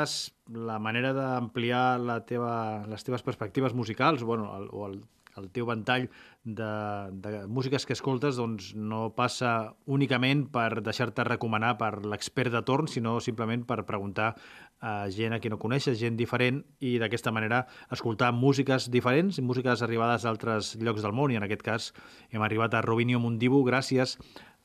[0.08, 5.02] vegades la manera d'ampliar teva, les teves perspectives musicals bueno, el, o el,
[5.36, 6.08] el teu ventall
[6.44, 6.64] de,
[7.12, 12.88] de músiques que escoltes doncs, no passa únicament per deixar-te recomanar per l'expert de torn,
[12.88, 14.34] sinó simplement per preguntar
[14.80, 19.82] a gent a qui no coneixes, gent diferent, i d'aquesta manera escoltar músiques diferents, músiques
[19.82, 21.92] arribades d'altres llocs del món, i en aquest cas
[22.30, 24.16] hem arribat a Rubinio Mundibu gràcies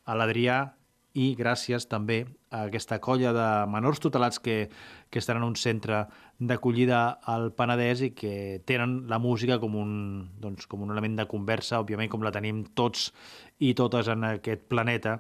[0.06, 0.78] a l'Adrià
[1.14, 4.70] i gràcies també a aquesta colla de menors tutelats que,
[5.14, 6.04] que estan en un centre
[6.42, 9.92] d'acollida al Penedès i que tenen la música com un,
[10.42, 13.12] doncs, com un element de conversa, òbviament com la tenim tots
[13.62, 15.20] i totes en aquest planeta.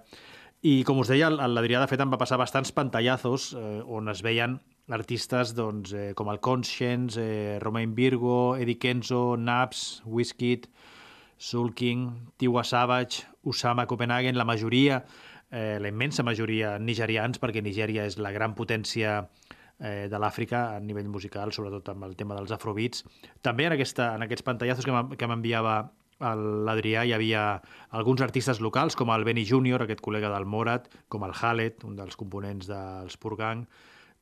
[0.64, 4.24] I com us deia, l'Adrià de fet em va passar bastants pantallazos eh, on es
[4.26, 4.58] veien
[4.90, 10.66] artistes doncs, eh, com el Conscience, eh, Romain Virgo, Eddie Kenzo, Naps, Wizkid,
[11.38, 15.04] Soul King, Tiwa Savage, Usama Copenhagen, la majoria
[15.54, 19.20] eh, la immensa majoria nigerians, perquè Nigèria és la gran potència
[19.80, 23.06] eh, de l'Àfrica a nivell musical, sobretot amb el tema dels afrobeats.
[23.46, 25.78] També en, aquesta, en aquests pantallazos que m'en- que m'enviava
[26.24, 31.26] l'Adrià hi havia alguns artistes locals, com el Benny Junior, aquest col·lega del Morat, com
[31.28, 33.66] el Halet, un dels components dels Purgang,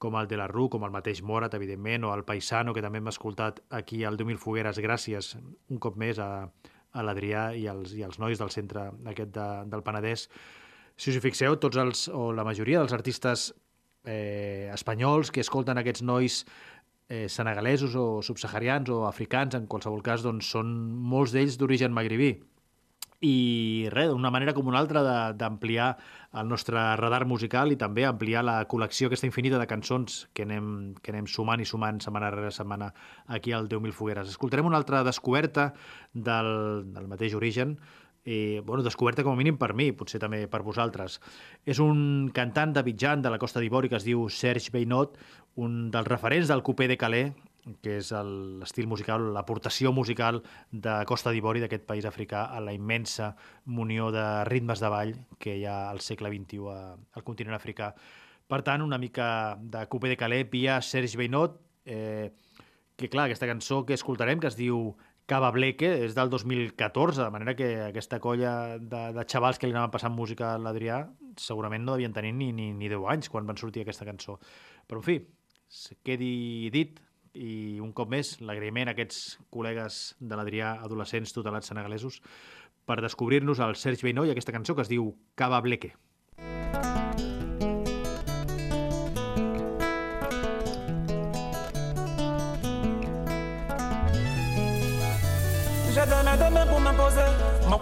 [0.01, 2.97] com el de la Rue, com el mateix Morat, evidentment, o el Paisano, que també
[2.97, 5.35] hem escoltat aquí al 10.000 Fogueres, gràcies
[5.69, 6.47] un cop més a,
[6.91, 10.25] a l'Adrià i, els, i els nois del centre aquest de, del Penedès.
[11.01, 13.47] Si us hi fixeu, tots els, o la majoria dels artistes
[14.05, 16.35] eh, espanyols que escolten aquests nois
[17.09, 20.69] eh, senegalesos o subsaharians o africans, en qualsevol cas, doncs són
[21.13, 22.35] molts d'ells d'origen magribí.
[23.25, 25.01] I res, d'una manera com una altra
[25.37, 25.89] d'ampliar
[26.37, 30.93] el nostre radar musical i també ampliar la col·lecció aquesta infinita de cançons que anem,
[31.01, 32.91] que anem sumant i sumant setmana rere setmana
[33.25, 34.29] aquí al 10.000 Fogueres.
[34.33, 35.71] Escoltarem una altra descoberta
[36.13, 36.53] del,
[36.93, 37.79] del mateix origen,
[38.25, 41.19] eh, bueno, descoberta com a mínim per mi, potser també per vosaltres.
[41.65, 45.17] És un cantant de Bitjan de la Costa d'Ivori que es diu Serge Beinot,
[45.55, 47.33] un dels referents del Coupé de Calais,
[47.85, 50.41] que és l'estil musical, l'aportació musical
[50.71, 55.57] de Costa d'Ivori, d'aquest país africà, a la immensa munió de ritmes de ball que
[55.59, 57.93] hi ha al segle XXI a- al continent africà.
[58.47, 62.31] Per tant, una mica de Coupé de Calais via Serge Beinot, eh,
[62.97, 64.95] que clar, aquesta cançó que escoltarem, que es diu
[65.31, 69.71] Cava Bleque, és del 2014, de manera que aquesta colla de, de xavals que li
[69.71, 71.05] anaven passant música a l'Adrià
[71.39, 74.35] segurament no devien tenir ni, ni, ni 10 anys quan van sortir aquesta cançó.
[74.91, 75.15] Però, en fi,
[75.71, 76.99] se quedi dit,
[77.31, 82.19] i un cop més l'agraïment a aquests col·legues de l'Adrià, adolescents tutelats senegalesos,
[82.83, 85.95] per descobrir-nos el Serge Beinó i aquesta cançó que es diu Cava Bleque.
[86.41, 87.00] J'ai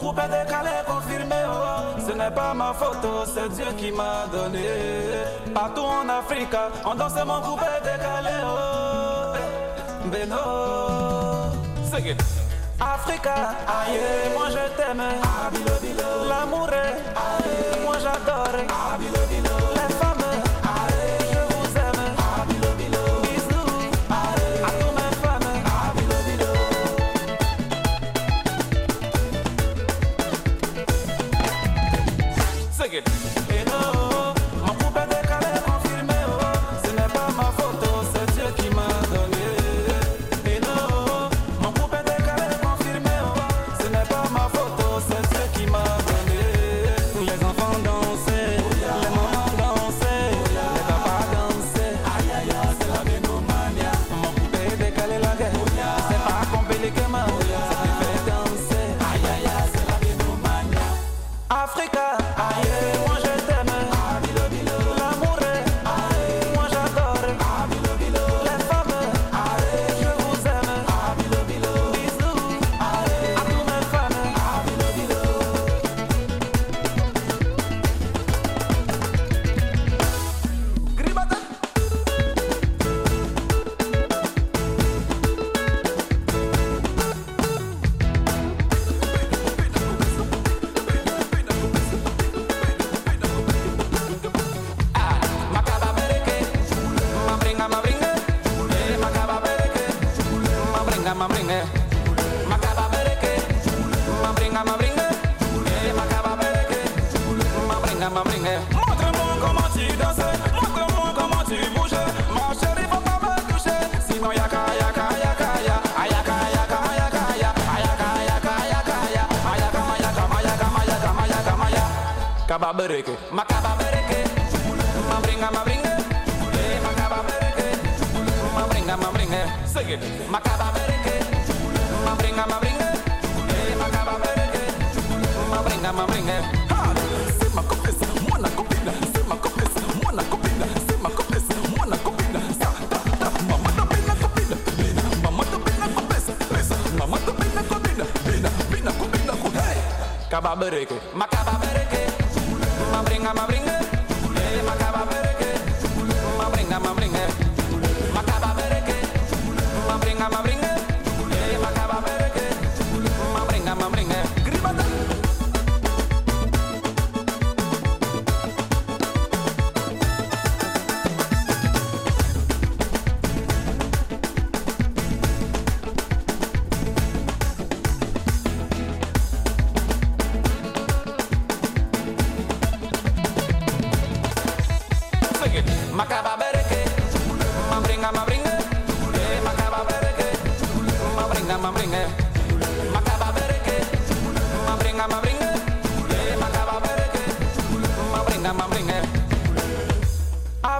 [0.01, 1.35] Est décalé, confirmé.
[1.45, 1.99] Oh.
[1.99, 4.63] Ce n'est pas ma photo, c'est Dieu qui m'a donné.
[5.53, 8.35] Partout en Afrique, on danse mon est décalé.
[8.43, 9.35] Oh.
[10.05, 11.51] Beno,
[11.91, 12.15] c'est
[12.79, 13.33] Africa,
[13.67, 15.03] aïe, moi je t'aime.
[16.29, 19.48] L'amour est, aïe, moi j'adore.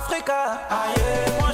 [0.10, 0.66] Africa.
[0.72, 1.49] Ah, yeah.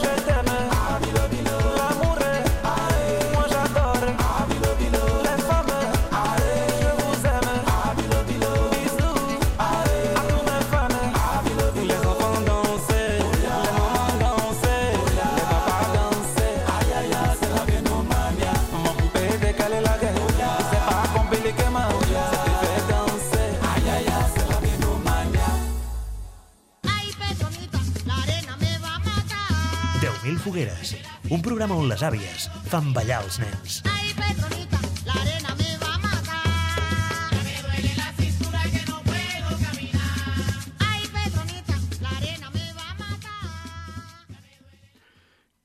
[30.45, 30.93] Fogueres,
[31.33, 33.79] un programa on les àvies fan ballar els nens.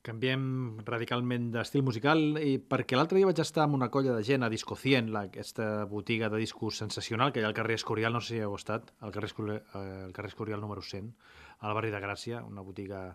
[0.01, 0.45] Canviem
[0.81, 4.49] radicalment d'estil musical i perquè l'altre dia vaig estar amb una colla de gent a
[4.49, 8.21] Disco 100, la, aquesta botiga de discos sensacional que hi ha al carrer Escorial, no
[8.21, 11.13] sé si hi heu estat, al carrer, Escorial, eh, al carrer Escorial número 100,
[11.61, 13.11] al barri de Gràcia, una botiga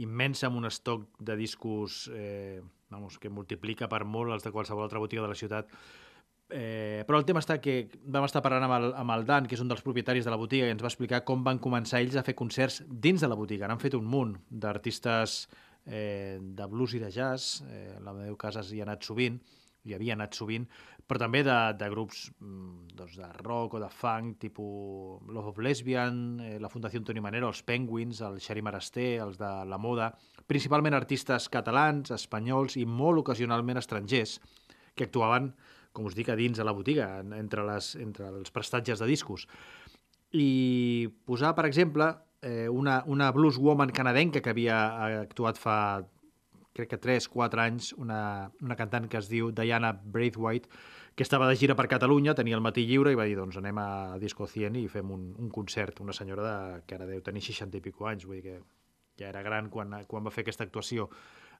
[0.00, 2.62] immensa amb un estoc de discos eh,
[2.92, 5.72] vamos, que multiplica per molt els de qualsevol altra botiga de la ciutat.
[6.52, 9.56] Eh, però el tema està que vam estar parlant amb el, amb el Dan, que
[9.56, 12.18] és un dels propietaris de la botiga, i ens va explicar com van començar ells
[12.20, 13.68] a fer concerts dins de la botiga.
[13.68, 15.46] N'han fet un munt d'artistes
[15.86, 19.40] eh, de blues i de jazz, eh, la meu casa hi ha anat sovint,
[19.88, 20.68] hi havia anat sovint,
[21.12, 25.58] però també de, de grups mm, doncs de rock o de funk, tipus Love of
[25.60, 30.08] Lesbian, eh, la Fundació Antoni Manero, els Penguins, el Xeri Marasté, els de La Moda,
[30.48, 34.38] principalment artistes catalans, espanyols i molt ocasionalment estrangers,
[34.96, 35.50] que actuaven,
[35.92, 39.10] com us dic, a dins de la botiga, en- entre, les, entre els prestatges de
[39.12, 39.44] discos.
[40.32, 42.08] I posar, per exemple,
[42.40, 44.78] eh, una, una blues woman canadenca que havia
[45.20, 45.76] actuat fa
[46.76, 50.70] crec que 3-4 anys, una, una cantant que es diu Diana Braithwaite,
[51.14, 53.78] que estava de gira per Catalunya, tenia el matí lliure i va dir, doncs anem
[53.82, 53.88] a
[54.22, 56.00] Disco 100 i fem un, un concert.
[56.00, 58.56] Una senyora de, que ara deu tenir 60 i pico anys, vull dir que
[59.20, 61.10] ja era gran quan, quan va fer aquesta actuació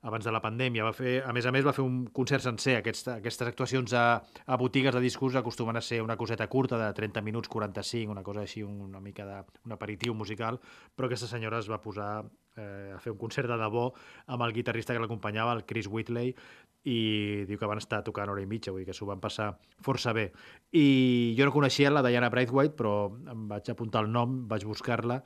[0.03, 0.85] abans de la pandèmia.
[0.85, 2.77] Va fer, a més a més, va fer un concert sencer.
[2.81, 6.91] Aquests, aquestes actuacions a, a botigues de discos acostumen a ser una coseta curta de
[6.95, 10.59] 30 minuts, 45, una cosa així, una mica de, un aperitiu musical,
[10.95, 12.11] però aquesta senyora es va posar
[12.57, 13.89] eh, a fer un concert de debò
[14.27, 16.35] amb el guitarrista que l'acompanyava, el Chris Whitley,
[16.83, 19.53] i diu que van estar tocant hora i mitja, vull dir que s'ho van passar
[19.87, 20.33] força bé.
[20.75, 25.21] I jo no coneixia la Diana Braithwaite, però em vaig apuntar el nom, vaig buscar-la,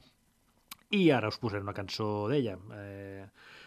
[0.94, 2.58] i ara us posaré una cançó d'ella.
[2.76, 3.24] Eh,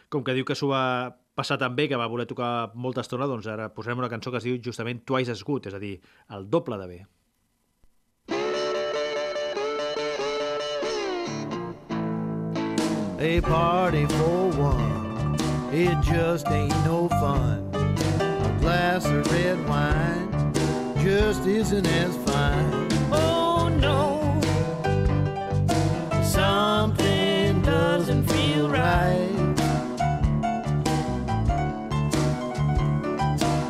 [0.10, 3.28] com que diu que s'ho va passar tan bé, que va voler tocar molta estona,
[3.30, 5.96] doncs ara posarem una cançó que es diu justament Twice as Good, és a dir,
[6.36, 7.00] el doble de bé.
[13.22, 15.36] A party for one,
[15.74, 17.70] it just ain't no fun.
[17.76, 20.30] A glass of red wine
[21.04, 22.88] just isn't as fine.
[23.12, 24.19] Oh no,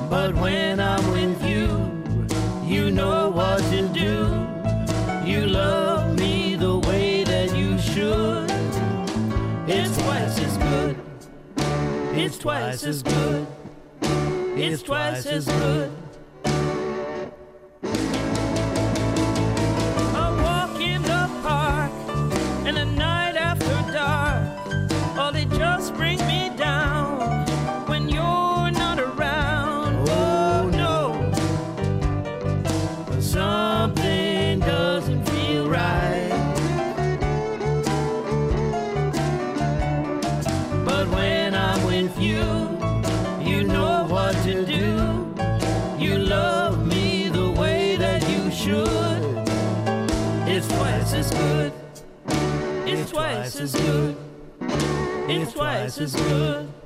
[0.10, 1.68] But when I'm with you,
[2.66, 4.48] you know what to do.
[5.24, 8.50] You love me the way that you should.
[9.70, 11.00] It's twice as good.
[12.18, 13.48] It's twice as good.
[14.56, 15.92] It's twice as good.
[53.34, 54.18] Twice as good.
[55.30, 56.79] It's twice as good.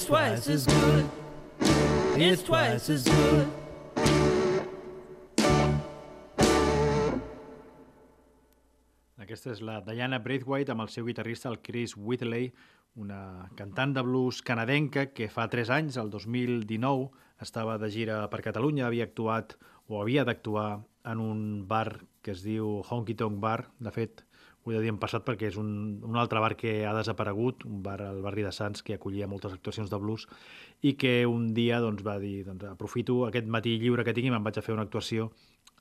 [0.00, 1.04] It's twice as good.
[2.16, 3.48] It's twice as good.
[9.20, 12.48] Aquesta és la Diana Braithwaite amb el seu guitarrista, el Chris Whitley,
[12.96, 17.10] una cantant de blues canadenca que fa 3 anys, el 2019,
[17.44, 20.80] estava de gira per Catalunya, havia actuat o havia d'actuar
[21.12, 23.66] en un bar que es diu Honky Tonk Bar.
[23.76, 24.24] De fet,
[24.64, 25.70] ho de dir en passat perquè és un,
[26.04, 29.54] un altre bar que ha desaparegut, un bar al barri de Sants que acollia moltes
[29.56, 30.26] actuacions de blues
[30.82, 34.34] i que un dia doncs, va dir doncs, aprofito aquest matí lliure que tinc i
[34.34, 35.30] me'n vaig a fer una actuació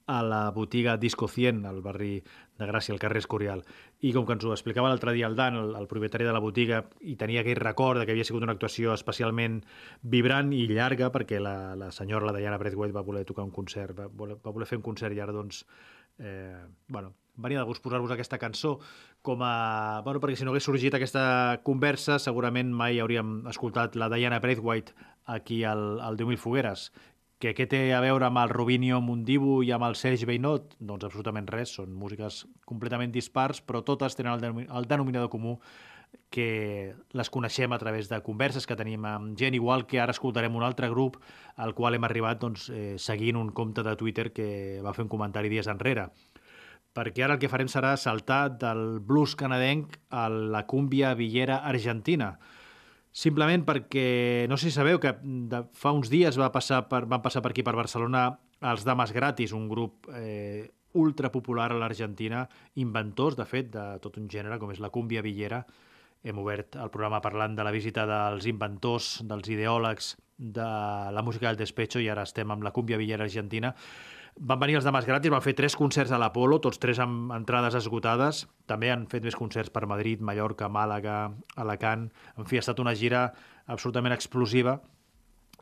[0.09, 2.15] a la botiga Disco 100, al barri
[2.57, 3.61] de Gràcia, al carrer Escorial.
[4.01, 6.41] I com que ens ho explicava l'altre dia el Dan, el, el propietari de la
[6.41, 9.59] botiga, i tenia aquell record de que havia sigut una actuació especialment
[10.01, 13.93] vibrant i llarga, perquè la, la senyora, la Diana Braithwaite, va voler tocar un concert,
[14.01, 15.61] va voler, va voler fer un concert i ara, doncs,
[16.17, 18.78] eh, bueno, venia de gust posar-vos aquesta cançó
[19.26, 20.02] com a...
[20.06, 24.94] Bueno, perquè si no hagués sorgit aquesta conversa, segurament mai hauríem escoltat la Diana Braithwaite
[25.26, 26.90] aquí al, al 10.000 Fogueres.
[27.40, 30.74] Que què té a veure amb el Rubinio Mundibu i amb el Serge Beinot?
[30.80, 35.56] Doncs absolutament res, són músiques completament dispars, però totes tenen el, denomi- el denominador comú
[36.34, 40.56] que les coneixem a través de converses que tenim amb gent, igual que ara escoltarem
[40.58, 41.18] un altre grup
[41.56, 45.10] al qual hem arribat doncs, eh, seguint un compte de Twitter que va fer un
[45.14, 46.10] comentari dies enrere
[46.98, 52.38] perquè ara el que farem serà saltar del blues canadenc a la cúmbia villera argentina.
[53.12, 57.24] Simplement perquè, no sé si sabeu que de, fa uns dies va passar per, van
[57.26, 58.28] passar per aquí per Barcelona
[58.70, 62.44] els Dames Gratis, un grup eh, ultra popular a l'Argentina,
[62.82, 65.64] inventors, de fet, de tot un gènere com és la cúmbia villera.
[66.24, 70.70] Hem obert el programa parlant de la visita dels inventors, dels ideòlegs de
[71.14, 73.74] la música del despecho i ara estem amb la cúmbia villera argentina.
[74.40, 77.76] Van venir els Dames Gratis, van fer tres concerts a l'Apolo, tots tres amb entrades
[77.76, 78.46] esgotades.
[78.72, 81.18] També han fet més concerts per Madrid, Mallorca, Màlaga,
[81.60, 82.06] Alacant.
[82.40, 83.26] En fi, ha estat una gira
[83.68, 84.78] absolutament explosiva.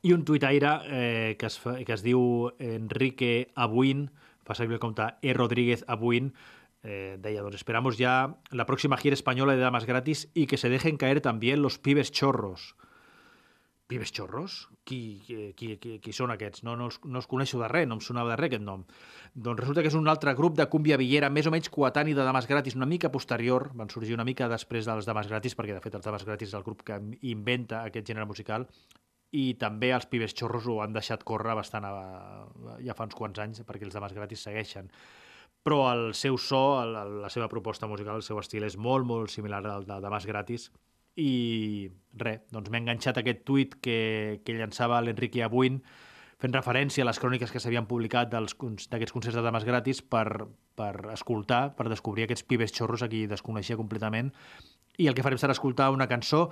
[0.05, 4.11] I un tuitaire eh, que, es fa, que es diu Enrique Abuin,
[4.45, 5.33] fa servir el compte E.
[5.33, 6.29] Rodríguez Abuin,
[6.83, 10.69] eh, deia, doncs esperamos ya la próxima gira española de Damas Gratis y que se
[10.69, 12.75] dejen caer también los pibes chorros.
[13.87, 14.67] Pibes xorros?
[14.83, 16.63] Qui, qui, qui, qui, són aquests?
[16.67, 18.83] No, no, els, no els coneixo de res, no em sonava de res aquest nom.
[19.33, 22.25] Doncs resulta que és un altre grup de cúmbia villera, més o menys coetani de
[22.27, 25.83] Dames Gratis, una mica posterior, van sorgir una mica després dels Dames Gratis, perquè de
[25.83, 26.99] fet els Dames Gratis és el grup que
[27.31, 28.67] inventa aquest gènere musical,
[29.31, 31.93] i també els Pibes Xorros ho han deixat córrer bastant a,
[32.83, 34.91] ja fa uns quants anys, perquè els Dames Gratis segueixen
[35.67, 39.31] però el seu so, el, la seva proposta musical, el seu estil és molt, molt
[39.33, 40.69] similar al de Damas Gratis
[41.17, 45.81] i res, doncs m'he enganxat aquest tuit que, que llançava l'Enrique Abuin
[46.37, 50.45] fent referència a les cròniques que s'havien publicat d'aquests concerts de dames gratis per,
[50.77, 54.29] per escoltar, per descobrir aquests pibes xorros a qui desconeixia completament
[54.97, 56.47] i el que farem serà escoltar una cançó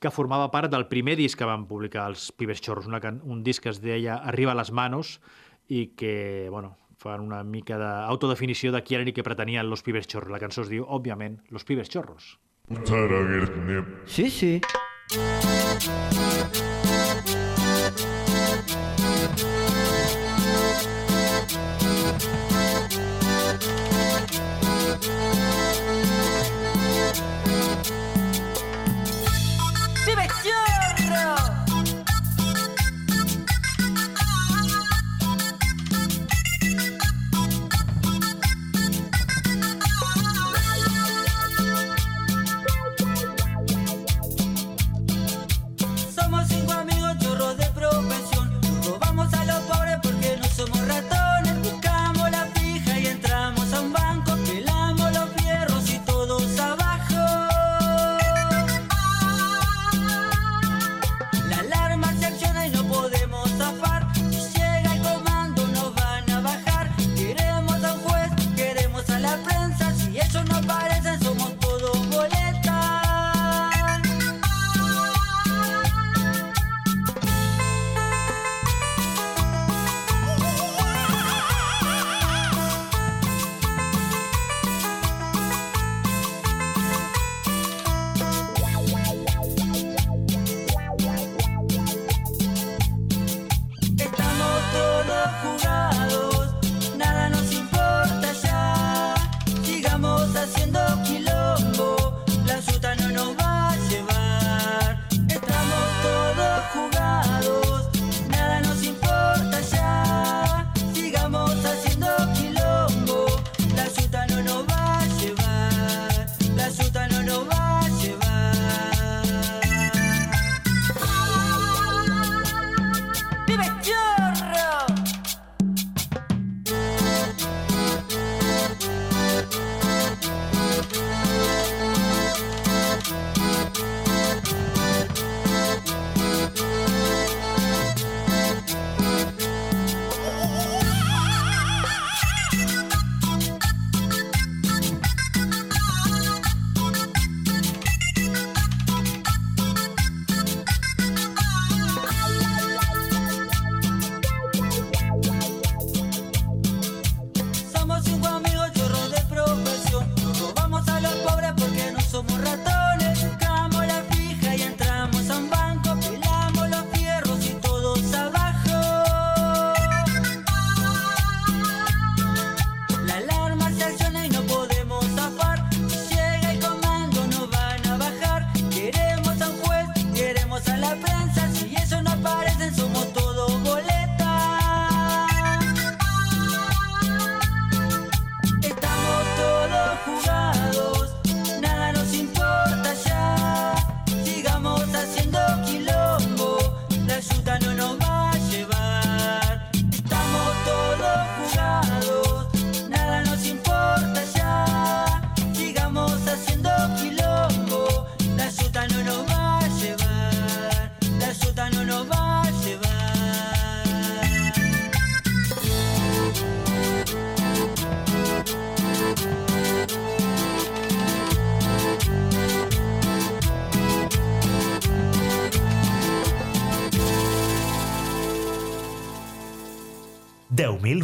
[0.00, 3.64] que formava part del primer disc que van publicar els Pibes Xorros, una, un disc
[3.64, 5.16] que es deia Arriba a les manos
[5.72, 10.08] i que, bueno, fan una mica d'autodefinició de qui eren i què pretenien los Pibes
[10.08, 10.32] Xorros.
[10.32, 12.36] La cançó es diu, òbviament, Los Pibes Xorros.
[14.06, 14.60] Sí, sí.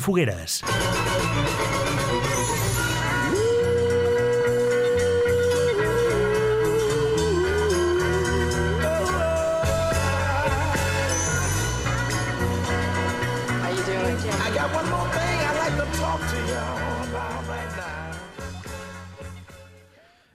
[0.03, 0.63] fogueres.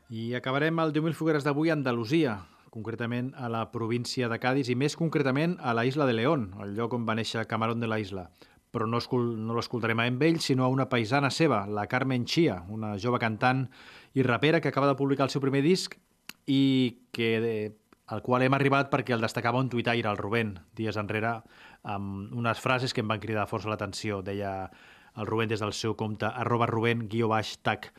[0.07, 2.39] I acabarem el 10.000 fogueres d'avui a Andalusia,
[2.71, 6.77] concretament a la província de Cádiz i més concretament a la isla de León, el
[6.77, 8.29] lloc on va néixer Camarón de la Isla
[8.77, 12.93] però no, no l'escoltarem a ell, sinó a una paisana seva, la Carmen Chia, una
[13.01, 13.65] jove cantant
[14.13, 15.97] i rapera que acaba de publicar el seu primer disc
[16.45, 17.55] i que de,
[18.07, 21.41] al qual hem arribat perquè el destacava un tuitaire, el Rubén, dies enrere,
[21.83, 24.21] amb unes frases que em van cridar força l'atenció.
[24.23, 24.69] Deia
[25.17, 27.91] el Rubén des del seu compte, arroba Rubén, guió baix, tac.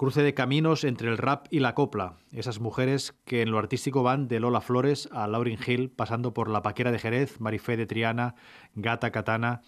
[0.00, 2.14] Cruce de caminos entre el rap y la copla.
[2.32, 6.48] Esas mujeres que en lo artístico van de Lola Flores a Lauryn Hill, pasando por
[6.48, 8.34] La Paquera de Jerez, Marifé de Triana,
[8.74, 9.62] Gata Catana...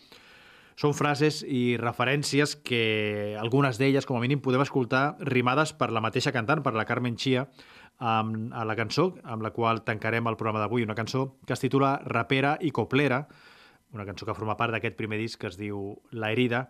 [0.83, 6.01] Són frases i referències que algunes d'elles, com a mínim, podem escoltar rimades per la
[6.03, 7.45] mateixa cantant, per la Carmen Chia,
[8.03, 11.63] amb, a la cançó amb la qual tancarem el programa d'avui, una cançó que es
[11.63, 13.21] titula Rapera i Coplera,
[13.95, 16.65] una cançó que forma part d'aquest primer disc que es diu La herida,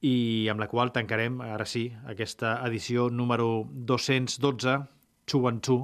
[0.00, 4.78] i amb la qual tancarem, ara sí, aquesta edició número 212,
[5.28, 5.78] Chuanchu,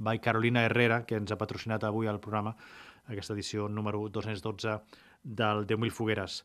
[0.00, 2.56] by Carolina Herrera, que ens ha patrocinat avui al programa,
[3.04, 4.80] aquesta edició número 212
[5.22, 6.42] del 10.000 fogueres.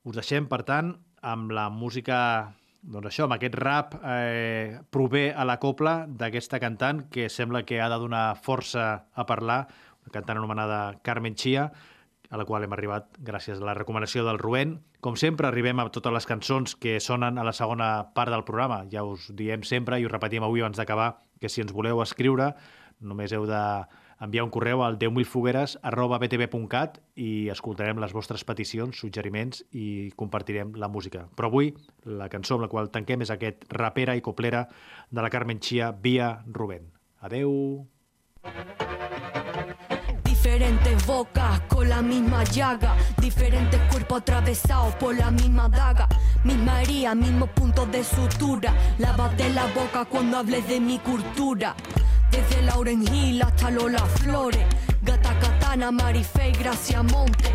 [0.00, 2.16] Us deixem, per tant, amb la música,
[2.80, 7.82] doncs això, amb aquest rap eh, prové a la copla d'aquesta cantant que sembla que
[7.84, 9.66] ha de donar força a parlar,
[10.00, 11.68] una cantant anomenada Carmen Chia,
[12.30, 14.78] a la qual hem arribat gràcies a la recomanació del Rubén.
[15.04, 18.84] Com sempre, arribem a totes les cançons que sonen a la segona part del programa.
[18.88, 22.54] Ja us diem sempre i us repetim avui abans d'acabar que si ens voleu escriure
[23.00, 23.60] només heu de
[24.20, 30.74] enviar un correu al 10.000fogueres arroba btv.cat i escoltarem les vostres peticions, suggeriments i compartirem
[30.76, 31.26] la música.
[31.36, 31.72] Però avui
[32.04, 34.66] la cançó amb la qual tanquem és aquest rapera i coplera
[35.10, 36.92] de la Carmen Chia via Rubén.
[37.20, 37.86] Adeu!
[40.24, 46.08] Diferentes bocas con la misma llaga, diferentes cuerpos atravesados por la misma daga,
[46.44, 48.74] misma herida, mismos puntos de sutura.
[48.98, 51.74] Lávate la boca cuando hables de mi cultura.
[52.30, 54.64] Desde Lauren Hill hasta Lola Flores,
[55.02, 57.50] Gata Katana, Marife y Gracia Monte.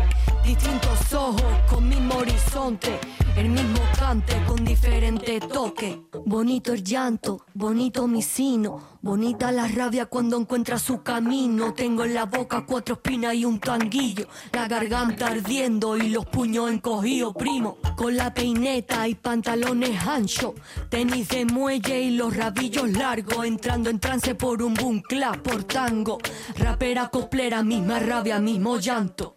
[0.46, 3.00] Distintos ojos con mismo horizonte,
[3.36, 6.00] el mismo cante con diferente toque.
[6.24, 11.74] Bonito el llanto, bonito mi sino, bonita la rabia cuando encuentra su camino.
[11.74, 16.70] Tengo en la boca cuatro espinas y un tanguillo, la garganta ardiendo y los puños
[16.70, 17.78] encogidos, primo.
[17.96, 20.54] Con la peineta y pantalones anchos,
[20.88, 25.02] tenis de muelle y los rabillos largos, entrando en trance por un boom
[25.42, 26.18] por tango.
[26.56, 29.35] Rapera coplera, misma rabia, mismo llanto.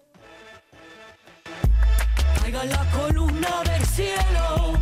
[2.51, 4.73] Caiga la columna del cielo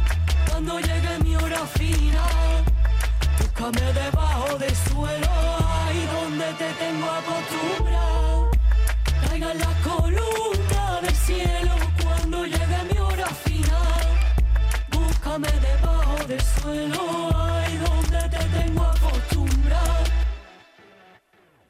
[0.49, 2.63] cuando llegue mi hora final.
[3.39, 5.27] Búscame debajo del suelo,
[5.83, 8.51] ahí donde te tengo acostumbrado.
[9.27, 14.05] Caiga la columna del cielo cuando llegue mi hora final.
[14.89, 20.06] Búscame debajo del suelo, ahí donde te tengo acostumbrado.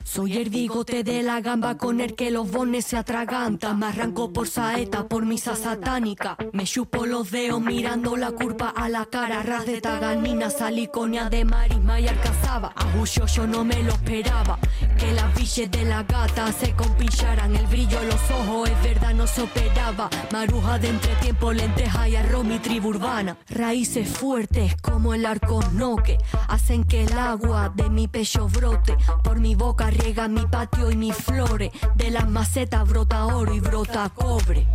[0.07, 3.77] Soy el bigote de la gamba con el que los bones se atragantan.
[3.77, 6.37] Me arranco por saeta, por misa satánica.
[6.53, 9.43] Me chupo los dedos mirando la curva a la cara.
[9.43, 12.69] Ras de taganina, saliconia de marisma y alcazaba.
[12.77, 14.57] Agullo yo no me lo esperaba.
[14.97, 17.53] Que las biches de la gata se compincharan.
[17.53, 20.09] El brillo en los ojos es verdad, no se operaba.
[20.31, 23.37] Maruja de entretiempo, lenteja y arroz, mi tribu urbana.
[23.49, 26.17] Raíces fuertes como el arco noque.
[26.47, 28.95] Hacen que el agua de mi pecho brote.
[29.21, 31.71] Por mi boca riega mi patio y mis flores.
[31.95, 34.67] De las macetas brota oro y brota cobre.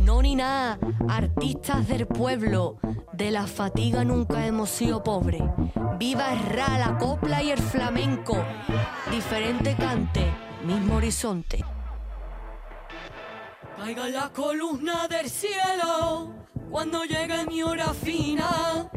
[0.00, 2.78] No ni nada, artistas del pueblo.
[3.12, 5.42] De la fatiga nunca hemos sido pobres.
[5.98, 8.36] Viva el ra, la copla y el flamenco.
[9.10, 10.26] Diferente cante,
[10.64, 11.64] mismo horizonte.
[13.76, 16.34] Caiga la columna del cielo
[16.70, 18.90] cuando llegue mi hora fina.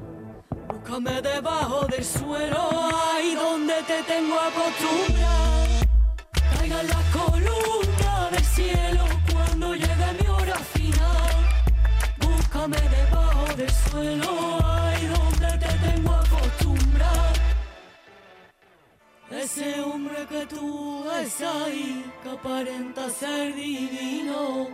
[0.68, 2.70] Búscame debajo del suelo,
[3.14, 5.59] ahí donde te tengo acostumbrado.
[6.70, 11.34] Caiga la columna del cielo cuando llegue mi hora final.
[12.20, 17.34] Búscame debajo del suelo, ahí donde te tengo acostumbrado.
[19.32, 24.68] Ese hombre que tú ves ahí, que aparenta ser divino,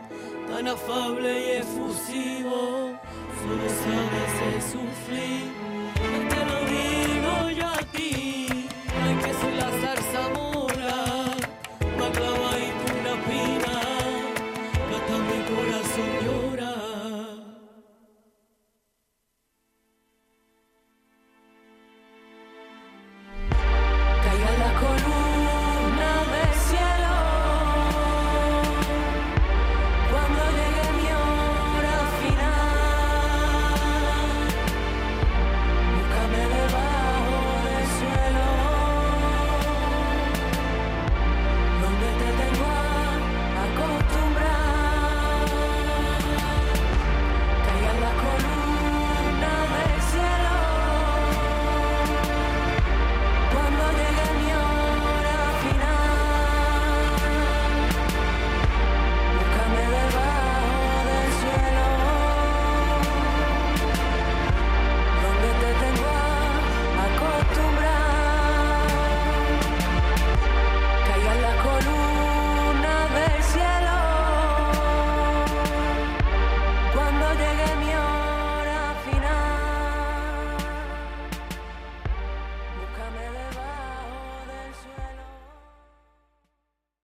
[0.49, 2.99] tan afable y efusivo,
[3.39, 5.45] solo sabes sufrir.
[6.11, 8.47] No te lo digo yo a ti,
[9.01, 9.94] ay que soy la